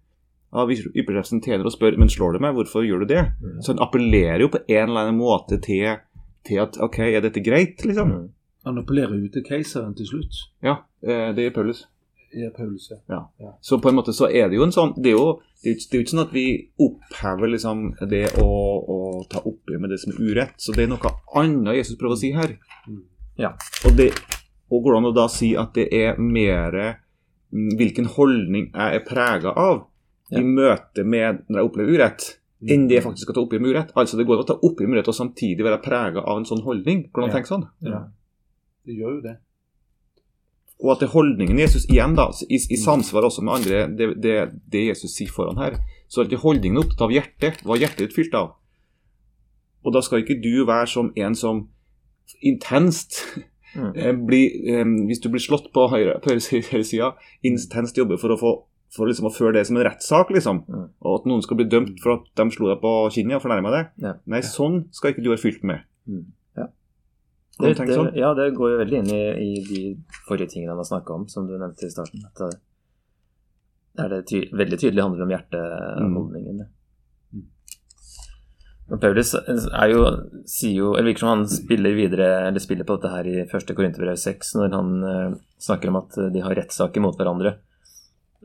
av 0.52 0.68
ypperstepresten 0.70 1.42
tjener 1.44 1.64
og 1.66 1.72
spør 1.72 1.96
men 1.98 2.08
slår 2.08 2.32
du 2.34 2.38
meg, 2.40 2.54
hvorfor 2.54 2.84
gjør 2.84 3.00
du 3.06 3.06
det? 3.14 3.24
Mm. 3.42 3.60
Så 3.62 3.72
han 3.76 3.78
appellerer 3.86 4.40
jo 4.40 4.48
på 4.48 4.60
en 4.68 4.88
eller 4.88 5.00
annen 5.06 5.18
måte 5.20 5.60
til, 5.62 5.96
til 6.44 6.58
at 6.58 6.76
ok, 6.80 6.98
er 6.98 7.20
dette 7.20 7.40
greit, 7.44 7.78
liksom? 7.84 8.08
Mm. 8.10 8.28
Han 8.64 8.78
appellerer 8.78 9.14
jo 9.22 9.28
til 9.32 9.42
keiseren 9.44 9.94
til 9.96 10.06
slutt. 10.06 10.34
Ja, 10.62 10.78
eh, 11.02 11.32
det 11.32 11.46
gjør 11.52 11.54
Paulus. 11.62 11.86
Ja, 12.34 12.50
Paulus, 12.54 12.90
ja. 13.08 13.22
Så 13.62 13.80
på 13.80 13.88
en 13.88 13.94
måte 13.96 14.12
så 14.12 14.26
er 14.28 14.48
det 14.50 14.56
jo 14.58 14.62
en 14.64 14.70
sånn 14.72 14.90
er 14.98 15.02
det 15.02 15.12
er 15.12 15.16
jo, 15.16 15.40
det 15.64 15.70
er 15.70 15.96
jo 15.96 16.00
ikke 16.04 16.12
sånn 16.12 16.26
at 16.26 16.32
vi 16.34 16.68
opphever 16.78 17.48
liksom 17.48 17.94
det 18.10 18.26
å, 18.36 18.48
å 18.84 18.98
ta 19.28 19.40
oppgjør 19.44 19.80
med 19.82 19.90
det 19.90 19.98
som 20.02 20.12
er 20.12 20.20
urett. 20.22 20.54
Så 20.60 20.72
det 20.76 20.84
er 20.86 20.92
noe 20.92 21.12
annet 21.40 21.76
Jesus 21.80 21.96
prøver 21.98 22.14
å 22.16 22.20
si 22.20 22.30
her. 22.36 22.54
Mm. 22.86 23.02
Ja. 23.38 23.52
Og, 23.86 23.96
det, 23.98 24.10
og 24.70 24.82
går 24.84 24.92
det 24.94 24.98
an 25.02 25.10
å 25.10 25.14
da 25.16 25.26
si 25.32 25.52
at 25.56 25.74
det 25.74 25.88
er 25.94 26.18
mer 26.18 26.74
mm, 27.50 27.70
hvilken 27.78 28.10
holdning 28.16 28.70
jeg 28.74 29.00
er 29.00 29.04
prega 29.08 29.54
av 29.56 29.86
Ja. 30.30 30.40
i 30.40 30.44
møte 30.44 31.04
med 31.08 31.44
når 31.48 31.56
jeg 31.62 31.68
opplever 31.70 31.94
urett, 31.96 32.24
enn 32.68 32.88
det 32.90 32.98
jeg 32.98 33.04
faktisk 33.06 33.24
skal 33.30 33.34
ta 33.38 33.40
oppgjør 33.46 33.60
med 33.64 33.70
urett. 33.72 33.92
Altså 33.96 34.18
det 34.18 34.26
går 34.28 34.36
an 34.36 34.44
å 34.44 34.48
ta 34.50 34.56
oppgjør 34.60 34.88
med 34.90 34.98
urett 34.98 35.08
og 35.08 35.14
samtidig 35.16 35.64
være 35.64 35.78
prega 35.80 36.20
av 36.26 36.36
en 36.40 36.44
sånn 36.48 36.60
holdning. 36.66 37.06
Hvordan 37.12 37.30
Ja. 37.30 37.34
tenke 37.38 37.48
sånn? 37.48 37.68
Ja. 37.80 38.00
Det 38.84 38.96
gjør 38.98 39.14
jo 39.14 39.20
det. 39.24 39.36
Og 40.78 40.92
at 40.92 41.00
det 41.00 41.08
er 41.08 41.14
holdningen 41.16 41.58
Jesus 41.58 41.86
igjen 41.90 42.12
da, 42.14 42.28
i, 42.46 42.54
i 42.54 42.76
samsvar 42.78 43.24
også 43.26 43.42
med 43.42 43.54
andre, 43.56 43.78
det, 43.98 44.06
det, 44.22 44.34
det 44.70 44.84
Jesus 44.92 45.10
sier 45.16 45.30
foran 45.34 45.56
her, 45.58 45.78
så 46.06 46.20
er 46.22 46.28
ikke 46.28 46.42
holdningen 46.44 46.78
opptatt 46.78 47.02
av 47.08 47.10
hjertet. 47.16 47.64
Hva 47.66 47.74
er 47.74 47.82
hjertet 47.86 48.04
er 48.06 48.14
fylt 48.14 48.36
av? 48.38 48.52
Og 49.84 49.94
da 49.94 50.00
skal 50.04 50.22
ikke 50.22 50.40
du 50.42 50.64
være 50.66 50.86
som 50.90 51.12
en 51.16 51.34
som 51.38 51.68
intenst 52.42 53.22
Mm. 53.76 53.92
eh, 53.96 54.12
blir, 54.12 54.80
um, 54.80 54.94
Hvis 55.06 55.20
du 55.20 55.28
blir 55.28 55.42
slått 55.44 55.72
på 55.74 55.90
høyre- 55.92 56.20
på 56.24 56.30
høyresida, 56.32 57.12
intenst 57.44 57.98
jobber 57.98 58.16
for 58.16 58.32
å 58.32 58.38
få 58.40 58.52
for 58.96 59.04
liksom 59.06 59.26
å 59.28 59.32
føre 59.34 59.52
det 59.58 59.66
som 59.66 59.76
en 59.76 59.84
rettssak, 59.84 60.30
liksom. 60.32 60.62
Mm. 60.64 60.88
Og 61.04 61.20
at 61.20 61.26
noen 61.28 61.42
skal 61.44 61.58
bli 61.58 61.66
dømt 61.68 62.00
for 62.00 62.14
at 62.14 62.30
de 62.40 62.46
slo 62.54 62.70
deg 62.70 62.80
på 62.80 62.92
kinnet 63.12 63.36
og 63.36 63.42
fornærma 63.44 63.72
deg. 63.74 63.90
Ja. 64.00 64.14
Nei, 64.24 64.40
sånn 64.40 64.86
skal 64.96 65.12
ikke 65.12 65.24
du 65.26 65.28
være 65.28 65.42
fylt 65.42 65.66
med. 65.68 65.82
Mm. 66.08 66.24
Ja. 66.56 66.66
Det, 67.60 67.74
det, 67.76 67.88
sånn? 67.98 68.08
ja, 68.16 68.32
det 68.38 68.54
går 68.56 68.72
jo 68.72 68.78
veldig 68.80 69.02
inn 69.02 69.12
i, 69.12 69.20
i 69.44 69.60
de 69.68 69.82
forrige 70.24 70.54
tingene 70.54 70.72
han 70.72 70.80
har 70.80 70.88
snakka 70.88 71.18
om, 71.18 71.28
som 71.28 71.46
du 71.46 71.58
nevnte 71.58 71.84
i 71.84 71.92
starten. 71.92 72.24
At 72.24 72.40
det, 72.40 72.60
der 73.98 74.14
det 74.14 74.22
ty 74.30 74.44
veldig 74.56 74.78
tydelig 74.80 75.04
handler 75.04 75.26
om 75.26 75.36
hjerteholdningen. 75.36 76.64
Mm. 76.64 76.74
Men 78.88 79.00
Paulus 79.02 79.34
er 79.36 79.90
jo, 79.92 80.04
sier 80.48 80.76
jo, 80.78 80.92
eller 80.94 81.10
virker 81.10 81.26
som 81.26 81.32
han 81.34 81.48
spiller 81.52 81.96
videre, 81.96 82.28
eller 82.48 82.62
spiller 82.62 82.88
på 82.88 82.96
dette 82.96 83.12
her 83.12 83.26
i 83.28 83.34
1. 83.44 83.72
Korinterbrev 83.76 84.16
6, 84.16 84.54
når 84.56 84.76
han 84.76 84.94
eh, 85.04 85.34
snakker 85.60 85.92
om 85.92 85.98
at 86.00 86.16
de 86.32 86.44
har 86.44 86.56
rettssaker 86.56 87.04
mot 87.04 87.18
hverandre. 87.18 87.58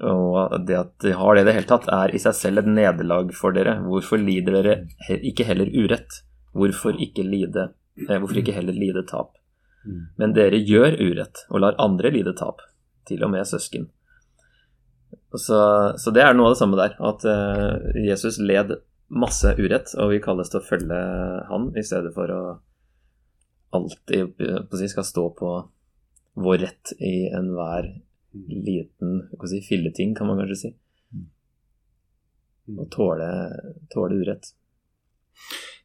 Og 0.01 0.57
det 0.65 0.75
at 0.79 0.93
de 1.05 1.13
har 1.13 1.35
det 1.35 1.43
i 1.43 1.47
det 1.47 1.55
hele 1.59 1.69
tatt, 1.69 1.87
er 1.91 2.11
i 2.11 2.21
seg 2.21 2.35
selv 2.35 2.63
et 2.63 2.69
nederlag 2.69 3.31
for 3.37 3.55
dere. 3.55 3.77
Hvorfor 3.85 4.19
lider 4.19 4.57
dere 4.57 4.75
ikke 5.21 5.45
heller 5.47 5.69
urett? 5.69 6.23
Hvorfor 6.53 6.97
ikke, 7.01 7.25
lide, 7.25 7.69
eh, 8.03 8.17
hvorfor 8.17 8.41
ikke 8.41 8.55
heller 8.57 8.75
lide 8.75 9.05
tap? 9.09 9.37
Mm. 9.87 10.05
Men 10.19 10.33
dere 10.35 10.59
gjør 10.59 10.97
urett 10.99 11.45
og 11.49 11.63
lar 11.63 11.79
andre 11.81 12.11
lide 12.13 12.35
tap, 12.37 12.61
til 13.07 13.23
og 13.25 13.31
med 13.33 13.47
søsken. 13.47 13.87
Og 15.33 15.39
Så, 15.39 15.59
så 15.97 16.11
det 16.13 16.21
er 16.23 16.35
noe 16.35 16.51
av 16.51 16.55
det 16.55 16.61
samme 16.61 16.77
der, 16.77 16.97
at 16.99 17.25
eh, 17.25 18.01
Jesus 18.09 18.39
led 18.41 18.75
masse 19.09 19.55
urett, 19.59 19.93
og 19.99 20.13
vi 20.13 20.21
kalles 20.23 20.49
til 20.49 20.61
å 20.61 20.65
følge 20.65 20.99
han 21.49 21.69
i 21.77 21.83
stedet 21.85 22.13
for 22.15 22.31
å 22.33 22.41
alltid 23.73 24.37
si, 24.77 24.87
skal 24.91 25.05
stå 25.07 25.27
på 25.37 25.51
vår 26.43 26.57
rett 26.61 26.93
i 27.01 27.27
enhver 27.33 27.89
liten 28.33 29.27
si, 29.49 29.61
filleting, 29.65 30.15
kan 30.17 30.29
man 30.29 30.41
kanskje 30.41 30.59
si. 30.61 30.73
Og 32.73 32.87
tåle, 32.93 33.29
tåle 33.93 34.21
urett. 34.23 34.53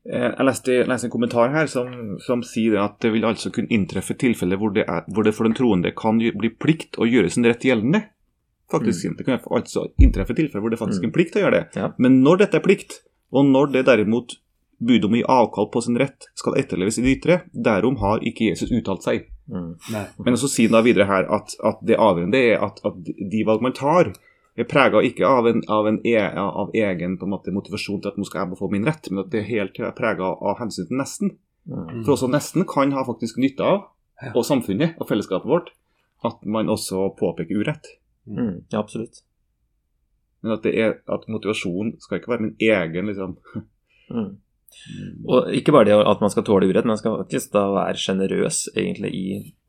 Eh, 0.09 0.31
Jeg 0.31 0.47
leste, 0.47 0.77
jeg 0.77 0.89
leste 0.89 1.09
en 1.09 1.13
kommentar 1.13 1.51
her 1.53 1.67
som, 1.69 1.91
som 2.23 2.45
sier 2.47 2.79
at 2.81 3.01
det 3.03 3.11
vil 3.13 3.27
altså 3.29 3.51
kunne 3.53 3.73
inntreffe 3.75 4.15
tilfeller 4.21 4.61
hvor 4.61 4.73
det, 4.77 4.87
er, 4.89 5.03
hvor 5.13 5.27
det 5.27 5.35
for 5.37 5.49
den 5.49 5.57
troende 5.59 5.93
kan 5.97 6.21
bli 6.21 6.53
plikt 6.55 7.01
å 7.01 7.09
gjøre 7.09 7.33
sin 7.35 7.45
rett 7.49 7.67
gjeldende. 7.67 8.05
Faktisk, 8.69 9.17
Det 9.17 9.25
kan 9.25 9.41
altså 9.57 9.87
inntreffe 9.97 10.37
tilfeller 10.37 10.61
hvor 10.65 10.73
det 10.73 10.79
faktisk 10.81 11.03
er 11.03 11.09
en 11.09 11.17
plikt 11.17 11.37
å 11.41 11.43
gjøre 11.43 11.57
det. 11.57 11.81
Ja. 11.81 11.91
Men 11.99 12.21
når 12.25 12.45
dette 12.45 12.61
er 12.61 12.65
plikt, 12.65 12.99
og 13.33 13.49
når 13.49 13.73
det 13.75 13.87
derimot 13.89 14.39
bud 14.79 15.05
om 15.09 15.17
å 15.17 15.19
gi 15.19 15.27
avkall 15.27 15.69
på 15.73 15.83
sin 15.83 15.99
rett 15.99 16.29
skal 16.39 16.57
etterleves 16.61 17.01
i 17.01 17.05
de 17.05 17.17
ytre, 17.17 17.41
derom 17.53 17.99
har 18.03 18.23
ikke 18.27 18.51
Jesus 18.51 18.71
uttalt 18.75 19.05
seg. 19.07 19.27
Mm. 19.51 19.75
Men 20.25 20.39
så 20.39 20.51
sier 20.51 20.71
han 20.71 20.79
da 20.79 20.85
videre 20.87 21.09
her 21.09 21.27
at, 21.35 21.55
at 21.67 21.83
det 21.87 21.99
avgjørende 21.99 22.41
er 22.53 22.65
at, 22.65 22.81
at 22.87 22.99
de 23.03 23.45
valg 23.49 23.65
man 23.65 23.75
tar, 23.77 24.13
er 24.59 24.67
prega 24.69 25.03
ikke 25.07 25.27
av, 25.27 25.47
en, 25.51 25.63
av, 25.71 25.87
en 25.87 26.01
e, 26.07 26.17
av 26.19 26.73
egen 26.75 27.15
på 27.19 27.27
en 27.27 27.35
måte, 27.35 27.55
motivasjon 27.55 28.01
til 28.03 28.13
at 28.13 28.19
nå 28.19 28.27
skal 28.27 28.45
jeg 28.45 28.59
få 28.59 28.71
min 28.73 28.87
rett, 28.87 29.11
men 29.11 29.23
at 29.23 29.31
det 29.35 29.43
er 29.43 29.53
helt 29.53 29.79
prega 29.99 30.33
av 30.35 30.59
hensyn 30.63 30.89
til 30.89 30.99
nesten. 30.99 31.37
Mm. 31.69 32.03
For 32.03 32.17
også 32.17 32.31
nesten 32.33 32.67
kan 32.69 32.95
ha 32.97 33.05
faktisk 33.07 33.39
nytte 33.43 33.67
av, 33.67 33.87
og 34.35 34.43
samfunnet 34.47 34.99
og 34.99 35.07
fellesskapet 35.11 35.51
vårt, 35.51 35.71
at 36.27 36.43
man 36.43 36.71
også 36.73 37.13
påpeker 37.19 37.61
urett. 37.61 37.87
Mm. 38.27 38.65
Ja, 38.73 38.81
absolutt. 38.81 39.23
Men 40.43 40.55
at, 40.55 40.63
det 40.67 40.75
er, 40.79 40.99
at 41.11 41.27
motivasjonen 41.31 41.97
skal 42.03 42.21
ikke 42.21 42.33
være 42.35 42.47
min 42.47 42.57
egen 42.71 43.13
liksom. 43.13 43.39
Mm. 44.09 44.39
Og 45.29 45.51
ikke 45.53 45.73
bare 45.75 45.89
det 45.89 45.97
at 45.97 46.23
man 46.25 46.33
skal 46.33 46.45
tåle 46.47 46.69
urett, 46.69 46.87
men 46.87 46.95
man 46.95 47.01
skal 47.01 47.19
faktisk 47.19 47.51
da 47.53 47.67
være 47.75 48.01
sjenerøs 48.01 48.61
egentlig 48.73 49.11
i 49.17 49.27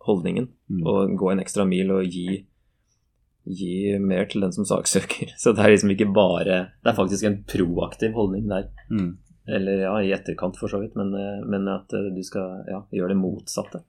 holdningen. 0.08 0.50
Mm. 0.72 0.82
Og 0.88 1.16
gå 1.20 1.32
en 1.32 1.42
ekstra 1.44 1.66
mil 1.68 1.92
og 1.96 2.08
gi, 2.08 2.38
gi 3.60 3.74
mer 4.00 4.30
til 4.32 4.46
den 4.46 4.56
som 4.56 4.68
saksøker. 4.70 5.34
Så 5.42 5.56
det 5.56 5.66
er 5.66 5.74
liksom 5.74 5.92
ikke 5.96 6.12
bare 6.16 6.60
Det 6.84 6.94
er 6.94 7.00
faktisk 7.00 7.28
en 7.28 7.42
proaktiv 7.44 8.16
holdning 8.16 8.48
der. 8.52 8.70
Mm. 8.92 9.18
Eller 9.50 9.86
ja, 9.86 9.94
i 10.04 10.12
etterkant 10.14 10.60
for 10.60 10.70
så 10.70 10.80
vidt, 10.82 10.96
men, 11.00 11.14
eh, 11.18 11.46
men 11.50 11.68
at 11.72 11.94
eh, 11.98 12.12
du 12.14 12.22
skal 12.24 12.68
ja, 12.70 12.84
gjøre 12.94 13.16
det 13.16 13.22
motsatte. 13.22 13.82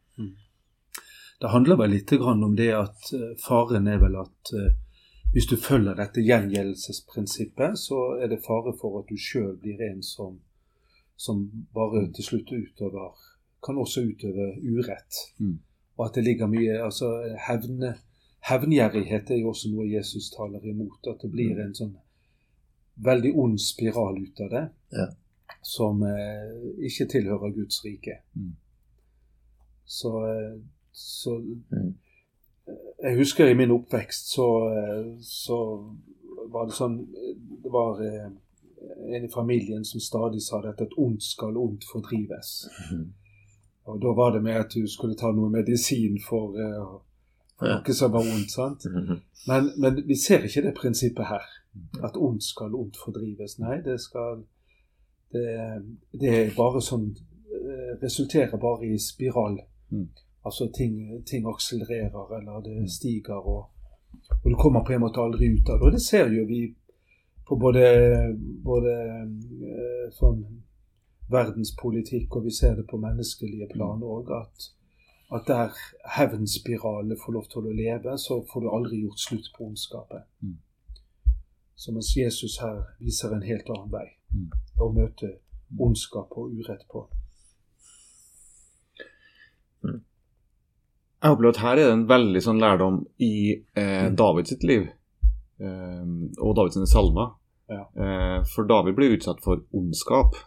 Det 1.41 1.51
handler 1.53 1.79
vel 1.81 1.93
litt 1.95 2.13
grann 2.21 2.41
om 2.45 2.55
det 2.57 2.71
at 2.77 3.11
eh, 3.17 3.35
faren 3.41 3.89
er 3.89 4.01
vel 4.01 4.17
at 4.23 4.55
hvis 5.33 5.47
du 5.47 5.57
følger 5.57 5.95
dette 5.95 6.23
gjengjeldelsesprinsippet, 6.27 7.79
så 7.79 7.99
er 8.23 8.31
det 8.33 8.43
fare 8.47 8.75
for 8.81 8.99
at 8.99 9.11
du 9.11 9.19
sjøl 9.19 9.57
blir 9.63 9.79
en 9.87 10.03
som, 10.03 10.41
som 11.17 11.45
bare 11.75 12.09
til 12.15 12.25
slutt 12.25 12.53
utøver 12.53 13.27
Kan 13.61 13.77
også 13.77 14.01
utøve 14.01 14.55
urett. 14.65 15.15
Mm. 15.39 15.59
Og 15.97 16.07
at 16.07 16.15
det 16.15 16.25
ligger 16.25 16.47
mye 16.49 16.79
altså 16.81 17.11
hevne, 17.49 17.95
Hevngjerrighet 18.49 19.31
er 19.31 19.43
jo 19.43 19.51
også 19.51 19.69
noe 19.69 19.85
Jesus 19.85 20.31
taler 20.33 20.65
imot. 20.65 21.05
At 21.07 21.21
det 21.23 21.29
blir 21.31 21.59
en 21.61 21.75
sånn 21.77 21.93
veldig 23.05 23.35
ond 23.37 23.61
spiral 23.61 24.17
ut 24.17 24.41
av 24.41 24.55
det. 24.55 24.63
Ja. 24.97 25.07
Som 25.61 26.01
eh, 26.09 26.55
ikke 26.89 27.07
tilhører 27.13 27.53
Guds 27.53 27.83
rike. 27.85 28.23
Mm. 28.35 28.55
Så, 29.85 30.15
eh, 30.31 30.57
så 30.93 31.37
Mm. 31.71 31.95
Jeg 33.03 33.17
husker 33.17 33.49
i 33.49 33.57
min 33.57 33.71
oppvekst 33.71 34.33
så, 34.35 34.47
så 35.23 35.59
var 36.53 36.67
det 36.67 36.77
sånn 36.77 36.97
Det 37.63 37.73
var 37.73 38.01
eh, 38.05 38.29
en 39.17 39.25
i 39.25 39.31
familien 39.33 39.85
som 39.85 40.01
stadig 40.01 40.43
sa 40.43 40.61
dette 40.65 40.87
at 40.89 40.97
ondt 40.99 41.23
skal 41.23 41.57
ondt 41.57 41.85
fordrives. 41.93 42.69
Mhm. 42.91 43.09
Og 43.91 44.01
da 44.03 44.13
var 44.15 44.33
det 44.35 44.43
med 44.43 44.57
at 44.57 44.75
du 44.75 44.87
skulle 44.89 45.17
ta 45.19 45.33
noe 45.33 45.51
medisin 45.51 46.19
for, 46.29 46.57
eh, 46.57 46.93
for 47.59 47.73
noe 47.75 47.95
som 47.97 48.13
var 48.13 48.29
ondt. 48.35 48.51
sant? 48.51 48.85
Mhm. 48.85 49.21
Men, 49.49 49.71
men 49.77 50.03
vi 50.07 50.17
ser 50.17 50.45
ikke 50.45 50.63
det 50.63 50.75
prinsippet 50.75 51.27
her. 51.27 51.45
At 52.05 52.17
ondt 52.17 52.45
skal 52.45 52.75
ondt 52.75 52.97
fordrives. 53.05 53.59
Nei, 53.59 53.81
det 53.85 54.01
skal 54.01 54.45
Det, 55.33 55.83
det 56.21 56.31
er 56.35 56.49
bare 56.57 56.81
sånn 56.83 57.05
eh, 57.55 57.93
Resulterer 58.03 58.59
bare 58.59 58.89
i 58.89 58.97
spiral. 58.99 59.61
Mm. 60.41 60.47
Altså 60.47 60.71
ting, 60.77 61.25
ting 61.27 61.47
akselererer, 61.47 62.37
eller 62.39 62.61
det 62.65 62.91
stiger, 62.91 63.35
og, 63.35 63.69
og 64.43 64.51
du 64.51 64.57
kommer 64.57 64.85
på 64.85 64.93
en 64.93 65.01
måte 65.01 65.21
aldri 65.21 65.53
ut 65.53 65.69
av 65.69 65.79
det. 65.79 65.87
Og 65.87 65.93
det 65.93 66.03
ser 66.03 66.33
jo 66.33 66.47
vi 66.49 66.63
på 67.49 67.57
både, 67.57 67.85
både 68.65 68.95
eh, 68.97 70.07
sånn 70.17 70.45
verdenspolitikk, 71.31 72.37
og 72.37 72.45
vi 72.45 72.51
ser 72.51 72.75
det 72.79 72.87
på 72.91 72.99
menneskelige 72.99 73.69
plan 73.75 74.03
òg, 74.03 74.31
at, 74.35 74.71
at 75.37 75.47
der 75.47 75.77
hevnspiralen 76.17 77.19
får 77.21 77.37
lov 77.37 77.47
til 77.53 77.69
å 77.69 77.75
leve, 77.75 78.17
så 78.19 78.41
får 78.53 78.65
du 78.65 78.71
aldri 78.71 79.03
gjort 79.05 79.27
slutt 79.29 79.53
på 79.57 79.69
ondskapet. 79.69 80.25
Mm. 80.41 80.57
Så 81.77 81.93
mens 81.93 82.17
Jesus 82.17 82.59
her 82.65 82.81
viser 82.99 83.35
en 83.35 83.47
helt 83.47 83.69
annen 83.71 83.93
vei 83.93 84.09
Mm. 84.31 84.51
å 84.79 84.93
møte 84.95 85.29
ondskap 85.79 86.37
og 86.39 86.53
urett 86.55 86.85
på. 86.93 87.01
Jeg 91.21 91.35
opplever 91.35 91.53
at 91.53 91.61
her 91.65 91.73
er 91.77 91.85
det 91.85 91.93
en 91.99 92.07
veldig 92.09 92.41
sånn 92.45 92.61
lærdom 92.63 93.03
i 93.21 93.33
eh, 93.77 94.07
Davids 94.17 94.55
liv. 94.65 94.87
Eh, 95.61 96.07
og 96.41 96.55
Davids 96.57 96.79
salmer. 96.93 97.35
Ja. 97.71 97.83
Eh, 97.95 98.39
for 98.55 98.65
David 98.71 98.97
blir 98.97 99.13
utsatt 99.19 99.43
for 99.45 99.61
ondskap. 99.77 100.39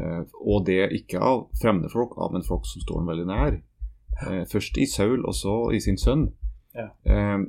Eh, 0.00 0.22
og 0.40 0.64
det 0.66 0.88
ikke 0.96 1.20
av 1.22 1.44
fremmede 1.60 1.92
folk, 1.92 2.16
av 2.18 2.34
en 2.34 2.46
folk 2.46 2.64
som 2.66 2.82
står 2.82 3.02
ham 3.02 3.10
veldig 3.12 3.26
nær. 3.28 3.58
Eh, 4.24 4.40
først 4.50 4.80
i 4.80 4.86
Saul, 4.88 5.20
og 5.28 5.36
så 5.36 5.58
i 5.76 5.82
sin 5.84 6.00
sønn. 6.00 6.30
Ja. 6.74 6.88
Eh, 7.04 7.44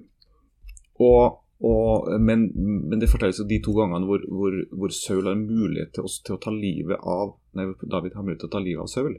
og, 1.01 1.39
og, 1.65 2.11
men, 2.21 2.49
men 2.55 2.99
det 3.01 3.09
fortelles 3.11 3.39
de 3.47 3.61
to 3.63 3.73
gangene 3.79 4.05
hvor, 4.09 4.21
hvor, 4.27 4.59
hvor 4.75 4.93
Saul 4.95 5.25
har 5.31 5.39
mulighet 5.39 5.95
til, 5.95 6.05
å- 6.05 6.19
til 6.27 6.35
å 6.35 6.41
ta 6.43 6.51
livet 6.53 6.99
av 7.01 7.33
Nei, 7.55 7.65
David 7.87 8.15
har 8.19 8.23
mulighet 8.27 8.43
til 8.43 8.49
å 8.51 8.55
ta 8.57 8.59
livet 8.63 8.83
av 8.83 8.91
Saul. 8.91 9.13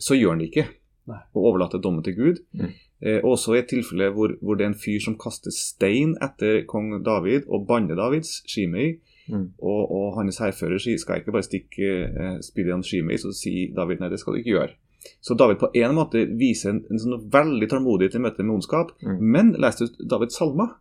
Så 0.00 0.16
gjør 0.16 0.32
han 0.34 0.40
det 0.40 0.48
ikke 0.50 0.66
Nei. 1.06 1.18
og 1.34 1.44
overlater 1.52 1.78
dommen 1.78 2.02
til 2.02 2.16
Gud. 2.16 2.40
Mm. 2.52 2.70
Eh, 3.02 3.20
også 3.22 3.54
i 3.54 3.58
et 3.60 3.68
tilfelle 3.68 4.08
hvor, 4.12 4.32
hvor 4.42 4.54
det 4.56 4.64
er 4.64 4.70
en 4.72 4.78
fyr 4.80 5.00
som 5.04 5.14
kaster 5.20 5.50
stein 5.54 6.16
etter 6.22 6.64
kong 6.66 7.02
David 7.04 7.44
og 7.48 7.66
banner 7.68 7.94
Davids, 7.94 8.42
Shimei, 8.46 8.96
Mm. 9.28 9.48
og, 9.58 9.90
og 9.90 10.16
hans 10.20 10.36
hærfører 10.38 10.78
sier 10.78 10.98
skal 11.02 11.14
jeg 11.16 11.22
ikke 11.24 11.32
bare 11.34 11.42
stikke 11.42 11.86
eh, 12.06 12.36
spillet 12.46 12.78
i 12.78 12.88
Shimei, 12.88 13.16
så 13.18 13.32
sier 13.34 13.72
David 13.74 13.98
nei, 13.98 14.08
det 14.12 14.20
skal 14.20 14.32
du 14.36 14.38
ikke 14.38 14.52
gjøre. 14.54 14.68
Så 15.20 15.34
David 15.34 15.56
på 15.58 15.70
en 15.74 15.94
måte 15.96 16.22
viser 16.38 16.70
en, 16.70 16.84
en 16.90 16.98
sånn 17.02 17.24
veldig 17.34 17.66
tålmodighet 17.72 18.14
i 18.14 18.20
møte 18.22 18.44
med 18.46 18.54
ondskap, 18.54 18.92
Mm. 19.02 19.16
men 19.34 19.50
leser 19.58 19.86
du 19.98 20.04
Davids 20.06 20.38
salmer, 20.38 20.76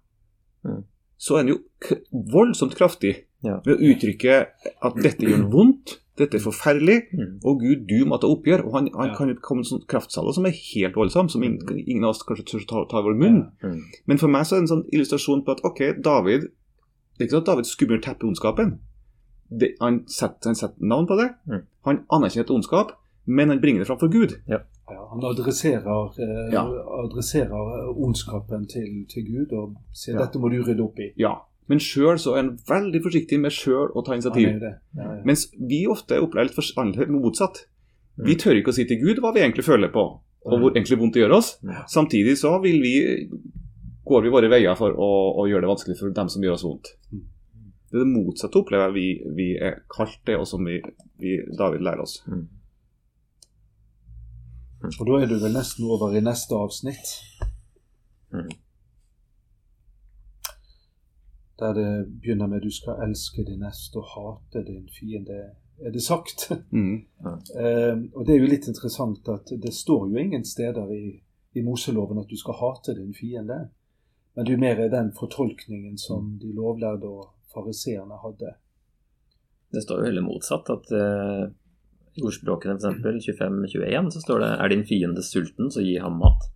Mm. 0.63 0.83
så 1.17 1.33
er 1.33 1.37
han 1.41 1.47
jo 1.55 1.57
k 1.81 1.95
voldsomt 2.13 2.75
kraftig 2.77 3.15
Ja. 3.43 3.59
ved 3.65 3.77
å 3.79 3.81
uttrykke 3.81 4.37
at 4.81 4.95
dette 5.01 5.25
gjør 5.25 5.49
vondt, 5.51 5.99
dette 6.17 6.35
er 6.37 6.39
forferdelig, 6.39 7.01
Mm. 7.13 7.39
og 7.43 7.59
Gud, 7.59 7.87
du 7.87 8.05
må 8.05 8.17
ta 8.19 8.27
oppgjør. 8.27 8.65
Og 8.65 8.71
han, 8.73 8.89
han 8.95 9.09
Ja. 9.09 9.15
kan 9.15 9.35
komme 9.41 9.57
med 9.63 9.65
sånn 9.67 9.85
kraftsalve 9.87 10.33
som 10.33 10.45
er 10.45 10.51
helt 10.73 10.95
voldsom, 10.95 11.29
som 11.29 11.43
ingen, 11.43 11.59
ingen 11.87 12.03
av 12.03 12.09
oss 12.15 12.23
kanskje 12.23 12.45
tør 12.45 12.65
ta, 12.67 12.85
ta 12.89 12.99
i 12.99 13.03
vår 13.03 13.15
munn. 13.19 13.51
Mm. 13.63 13.81
Men 14.07 14.17
for 14.17 14.27
meg 14.27 14.43
så 14.45 14.55
er 14.55 14.61
det 14.61 14.69
en 14.71 14.77
sånn 14.77 14.89
illustrasjon 14.93 15.43
på 15.45 15.51
at 15.51 15.61
ok, 15.65 16.01
David 16.01 16.41
Det 17.17 17.21
er 17.21 17.27
ikke 17.27 17.31
sånn 17.37 17.41
at 17.41 17.45
David 17.45 17.65
skummer 17.65 18.01
teppet 18.01 18.23
ondskapen. 18.27 18.79
Det, 19.49 19.75
han, 19.79 20.03
setter, 20.07 20.49
han 20.49 20.55
setter 20.55 20.83
navn 20.83 21.07
på 21.07 21.15
det. 21.15 21.29
Mm. 21.47 21.61
Han 21.85 21.99
anerkjenner 22.11 22.43
et 22.43 22.51
ondskap, 22.51 22.91
men 23.25 23.47
han 23.49 23.61
bringer 23.61 23.79
det 23.79 23.87
fram 23.87 23.99
for 23.99 24.07
Gud. 24.11 24.33
Ja, 24.49 24.59
han 24.89 25.23
adresserer, 25.23 26.11
eh, 26.19 26.51
Ja. 26.51 26.63
adresserer 27.03 27.95
ondskapen 27.97 28.67
til, 28.67 29.05
til 29.07 29.23
Gud 29.25 29.53
og 29.53 29.75
sier 29.93 30.15
Ja. 30.15 30.25
dette 30.25 30.39
må 30.39 30.49
du 30.51 30.61
rydde 30.63 30.81
opp 30.83 30.99
i. 30.99 31.13
Ja. 31.17 31.35
Men 31.71 31.81
sjøl 31.81 32.19
så 32.21 32.35
er 32.35 32.43
han 32.43 32.51
veldig 32.69 33.01
forsiktig 33.05 33.39
med 33.41 33.53
sjøl 33.53 33.89
å 33.97 34.03
ta 34.05 34.13
initiativ. 34.13 34.51
Ja. 34.61 34.75
Ja, 34.97 35.07
ja. 35.17 35.21
Mens 35.25 35.47
vi 35.57 35.85
ofte 35.89 36.19
opplever 36.21 36.49
litt 36.49 36.57
forandret 36.57 37.11
motsatt. 37.13 37.63
Mm. 38.15 38.25
Vi 38.29 38.37
tør 38.41 38.59
ikke 38.59 38.73
å 38.73 38.77
si 38.77 38.85
til 38.87 39.01
Gud 39.01 39.21
hva 39.23 39.33
vi 39.35 39.41
egentlig 39.43 39.65
føler 39.65 39.91
på, 39.93 40.03
og 40.45 40.59
hvor 40.61 40.75
egentlig 40.75 40.99
vondt 41.01 41.17
det 41.17 41.25
gjør 41.25 41.39
oss. 41.39 41.55
Samtidig 41.91 42.37
så 42.39 42.53
vil 42.63 42.77
vi, 42.83 42.95
går 44.05 44.27
vi 44.27 44.33
våre 44.35 44.51
veier 44.51 44.77
for 44.79 44.93
å, 44.93 45.09
å 45.41 45.47
gjøre 45.49 45.65
det 45.65 45.71
vanskelig 45.73 45.97
for 45.99 46.13
dem 46.15 46.29
som 46.31 46.45
gjør 46.45 46.59
oss 46.59 46.67
vondt. 46.67 46.93
Mm. 47.11 47.23
Det 47.89 47.97
er 47.97 48.05
det 48.05 48.11
motsatte 48.11 48.59
opplever 48.59 48.89
jeg 48.89 48.95
vi, 48.95 49.07
vi 49.37 49.47
er 49.61 49.81
kalt 49.91 50.21
det, 50.27 50.37
og 50.37 50.47
som 50.49 50.65
vi, 50.67 50.77
vi, 51.21 51.37
David 51.57 51.83
lærer 51.85 52.05
oss. 52.05 52.19
Mm. 52.29 52.45
Og 54.85 55.07
da 55.09 55.17
er 55.21 55.29
du 55.31 55.39
vel 55.41 55.55
nesten 55.55 55.89
over 55.89 56.13
i 56.13 56.21
neste 56.21 56.57
avsnitt. 56.59 57.15
Mm. 58.35 58.53
Der 61.59 61.73
det 61.73 62.19
begynner 62.21 62.47
med 62.47 62.61
'du 62.61 62.71
skal 62.71 62.99
elske 63.07 63.43
din 63.47 63.59
neste 63.59 63.97
og 63.97 64.07
hate 64.13 64.65
din 64.67 64.89
fiende', 64.91 65.55
er 65.85 65.91
det 65.91 66.03
sagt. 66.03 66.51
Mm. 66.71 66.95
Eh, 67.59 67.95
og 68.15 68.25
det 68.25 68.35
er 68.35 68.39
jo 68.39 68.51
litt 68.51 68.67
interessant 68.67 69.29
at 69.29 69.47
det 69.63 69.73
står 69.73 70.09
jo 70.09 70.17
ingen 70.17 70.45
steder 70.45 70.91
i, 70.91 71.23
i 71.55 71.61
Moseloven 71.61 72.19
at 72.19 72.29
du 72.29 72.37
skal 72.37 72.59
hate 72.59 72.95
din 72.95 73.13
fiende. 73.13 73.69
Men 74.35 74.45
det 74.45 74.51
er 74.51 74.57
jo 74.57 74.65
mer 74.65 74.89
den 74.91 75.13
fortolkningen 75.19 75.97
som 75.97 76.37
de 76.41 76.51
lovlærde 76.53 77.07
og 77.07 77.29
fariseerne 77.53 78.17
hadde. 78.23 78.55
Det 79.71 79.83
står 79.83 80.01
jo 80.01 80.09
heller 80.09 80.25
motsatt. 80.25 80.69
at 80.69 80.91
eh, 80.91 81.45
I 82.15 82.23
ordspråkene 82.23 82.75
f.eks. 82.75 83.31
25-21 83.39 84.11
så 84.11 84.21
står 84.21 84.43
det 84.43 84.51
Er 84.59 84.67
din 84.67 84.85
fiende 84.87 85.23
sulten, 85.23 85.71
så 85.71 85.83
gi 85.83 85.95
ham 86.03 86.19
mat. 86.19 86.51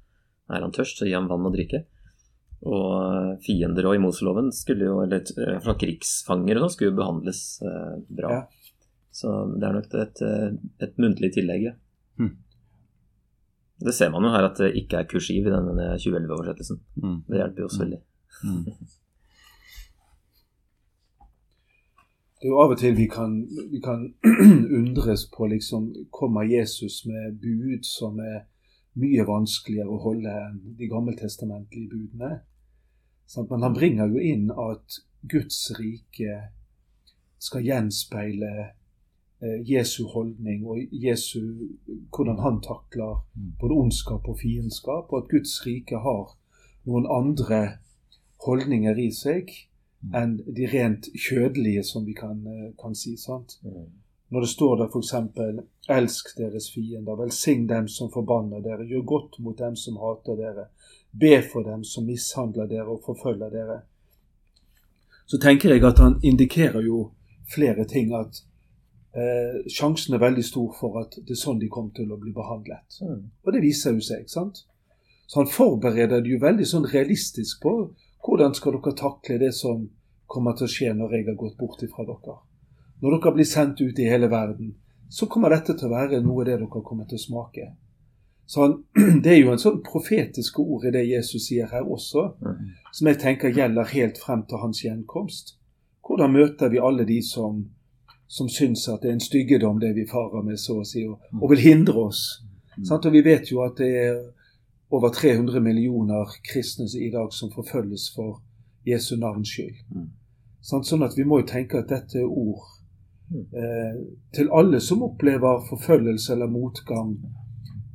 Er 0.50 0.62
han 0.66 0.76
tørst, 0.76 1.00
så 1.00 1.08
gi 1.08 1.16
ham 1.16 1.30
vann 1.32 1.48
og 1.48 1.56
drikke. 1.56 1.86
Og 2.68 2.88
eh, 3.06 3.36
fiender 3.46 3.88
og 3.88 3.96
i 3.96 4.02
Moseloven 4.04 4.52
skulle 4.56 4.90
jo, 4.90 5.00
eller 5.06 5.24
eh, 5.24 5.60
fra 5.64 5.78
krigsfanger 5.80 6.60
og 6.60 6.66
sånn, 6.66 6.76
skulle 6.76 6.92
jo 6.92 7.00
behandles 7.00 7.42
eh, 7.64 7.96
bra. 8.20 8.34
Ja. 8.36 8.76
Så 9.16 9.32
det 9.56 9.68
er 9.68 9.78
nok 9.78 9.98
et, 10.02 10.22
eh, 10.26 10.48
et 10.86 11.02
muntlig 11.02 11.32
tillegg, 11.38 11.70
ja. 11.70 11.76
Hmm. 12.20 12.36
Det 13.80 13.96
ser 13.96 14.12
man 14.12 14.28
jo 14.28 14.34
her 14.34 14.50
at 14.50 14.60
det 14.60 14.74
ikke 14.76 15.00
er 15.00 15.08
kursiv 15.08 15.48
i 15.48 15.54
denne 15.54 15.94
2011-oversettelsen. 16.04 16.82
Mm. 17.00 17.20
Det 17.30 17.40
hjelper 17.40 17.64
jo 17.64 17.68
også 17.70 17.86
veldig. 17.86 18.02
Mm. 18.44 18.66
Det 22.40 22.48
er 22.48 22.54
jo 22.54 22.60
av 22.64 22.72
og 22.72 22.78
til 22.80 22.94
vi 22.96 23.06
kan, 23.12 23.34
vi 23.68 23.82
kan 23.84 24.06
undres 24.80 25.26
på 25.28 25.50
liksom 25.52 25.90
Kommer 26.08 26.48
Jesus 26.48 27.02
med 27.04 27.36
bud 27.42 27.84
som 27.84 28.16
er 28.24 28.46
mye 29.00 29.26
vanskeligere 29.28 29.90
å 29.90 30.02
holde 30.04 30.34
enn 30.46 30.60
de 30.78 30.90
gammeltestamentlige 30.92 31.90
budene? 31.92 32.40
Sant? 33.30 33.50
Men 33.52 33.66
han 33.66 33.78
bringer 33.78 34.12
jo 34.12 34.22
inn 34.24 34.50
at 34.52 35.00
Guds 35.30 35.72
rike 35.78 36.40
skal 37.40 37.64
gjenspeile 37.64 38.52
eh, 38.60 39.60
Jesu 39.68 40.04
holdning 40.14 40.66
og 40.68 40.82
Jesu, 40.92 41.70
hvordan 42.16 42.40
han 42.44 42.60
takler 42.66 43.22
både 43.60 43.80
ondskap 43.86 44.28
og 44.28 44.40
fiendskap, 44.42 45.12
og 45.12 45.24
at 45.24 45.32
Guds 45.32 45.56
rike 45.66 46.02
har 46.04 46.36
noen 46.88 47.08
andre 47.12 47.62
holdninger 48.46 49.00
i 49.00 49.10
seg 49.16 49.52
enn 50.16 50.38
de 50.48 50.68
rent 50.72 51.10
kjødelige, 51.12 51.84
som 51.84 52.06
vi 52.08 52.16
kan, 52.16 52.40
eh, 52.48 52.72
kan 52.80 52.96
si. 52.96 53.18
sant? 53.18 53.60
Når 54.30 54.46
det 54.46 54.50
står 54.50 54.76
der 54.78 54.90
f.eks.: 54.94 55.14
Elsk 55.90 56.38
deres 56.38 56.72
fiender, 56.74 57.16
velsign 57.18 57.68
dem 57.68 57.88
som 57.88 58.12
forbanner 58.14 58.62
dere, 58.62 58.86
gjør 58.86 59.06
godt 59.06 59.40
mot 59.40 59.58
dem 59.58 59.76
som 59.76 59.98
hater 59.98 60.38
dere, 60.38 60.66
be 61.12 61.42
for 61.42 61.66
dem 61.66 61.84
som 61.84 62.06
mishandler 62.06 62.68
dere 62.70 62.88
og 62.94 63.02
forfølger 63.06 63.50
dere. 63.50 63.80
Så 65.26 65.38
tenker 65.42 65.74
jeg 65.74 65.84
at 65.86 65.98
han 65.98 66.20
indikerer 66.24 66.82
jo 66.86 67.12
flere 67.54 67.86
ting. 67.86 68.14
At 68.14 68.44
eh, 69.18 69.66
sjansen 69.70 70.14
er 70.14 70.22
veldig 70.22 70.46
stor 70.46 70.76
for 70.80 71.02
at 71.02 71.18
det 71.18 71.34
er 71.34 71.42
sånn 71.42 71.62
de 71.62 71.70
kommer 71.70 71.94
til 71.98 72.12
å 72.14 72.18
bli 72.22 72.34
behandlet. 72.34 73.02
Og 73.46 73.54
det 73.54 73.64
viser 73.66 73.98
jo 73.98 74.06
seg, 74.06 74.26
ikke 74.26 74.38
sant? 74.38 74.66
Så 75.30 75.42
han 75.42 75.50
forbereder 75.50 76.22
det 76.22 76.34
jo 76.34 76.42
veldig 76.42 76.66
sånn 76.66 76.88
realistisk 76.90 77.62
på 77.66 77.74
hvordan 78.26 78.56
skal 78.58 78.78
dere 78.78 78.96
takle 78.98 79.38
det 79.42 79.54
som 79.58 79.86
kommer 80.30 80.58
til 80.58 80.66
å 80.66 80.74
skje 80.74 80.94
når 80.98 81.18
jeg 81.18 81.28
har 81.30 81.38
gått 81.38 81.58
bort 81.58 81.82
ifra 81.86 82.06
dere. 82.06 82.38
Når 83.00 83.16
dere 83.16 83.34
blir 83.36 83.48
sendt 83.48 83.82
ut 83.82 84.00
i 84.00 84.08
hele 84.10 84.28
verden, 84.32 84.74
så 85.10 85.26
kommer 85.26 85.54
dette 85.54 85.74
til 85.78 85.88
å 85.88 85.94
være 85.94 86.20
noe 86.22 86.44
av 86.44 86.50
det 86.50 86.58
dere 86.60 86.84
kommer 86.86 87.08
til 87.10 87.20
å 87.20 87.24
smake. 87.24 87.70
Så 88.50 88.62
han, 88.62 88.76
Det 89.24 89.32
er 89.32 89.40
jo 89.44 89.52
en 89.54 89.62
sånn 89.62 89.82
profetiske 89.86 90.62
ord 90.62 90.88
i 90.90 90.94
det 90.94 91.06
Jesus 91.06 91.48
sier 91.48 91.70
her 91.70 91.86
også, 91.86 92.32
som 92.92 93.10
jeg 93.10 93.20
tenker 93.22 93.54
gjelder 93.54 93.92
helt 93.94 94.18
frem 94.18 94.42
til 94.50 94.62
hans 94.64 94.82
gjenkomst. 94.84 95.56
Hvordan 96.06 96.34
møter 96.34 96.72
vi 96.74 96.82
alle 96.82 97.06
de 97.06 97.20
som, 97.22 97.62
som 98.26 98.50
syns 98.50 98.88
at 98.90 99.04
det 99.04 99.12
er 99.12 99.18
en 99.20 99.22
styggedom 99.22 99.78
det 99.82 99.94
vi 99.94 100.08
farer 100.10 100.42
med, 100.46 100.58
så 100.58 100.80
å 100.82 100.88
si, 100.88 101.06
og, 101.06 101.22
og 101.38 101.54
vil 101.54 101.62
hindre 101.62 102.08
oss? 102.10 102.24
Sant? 102.82 103.06
Og 103.06 103.14
vi 103.14 103.22
vet 103.26 103.52
jo 103.52 103.62
at 103.62 103.78
det 103.78 103.92
er 104.02 104.18
over 104.90 105.14
300 105.14 105.62
millioner 105.62 106.34
kristne 106.50 106.90
i 106.98 107.12
dag 107.14 107.30
som 107.34 107.54
forfølges 107.54 108.10
for 108.16 108.42
Jesu 108.90 109.14
navns 109.22 109.54
skyld. 109.54 109.78
Sånn 110.66 111.06
at 111.06 111.14
vi 111.18 111.28
må 111.30 111.44
jo 111.44 111.50
tenke 111.54 111.84
at 111.84 111.94
dette 111.94 112.24
er 112.24 112.26
ord 112.26 112.66
til 114.36 114.48
alle 114.60 114.80
som 114.82 115.04
opplever 115.06 115.62
forfølgelse 115.70 116.34
eller 116.34 116.50
motgang 116.50 117.12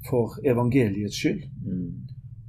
for 0.09 0.37
evangeliets 0.47 1.17
skyld. 1.17 1.43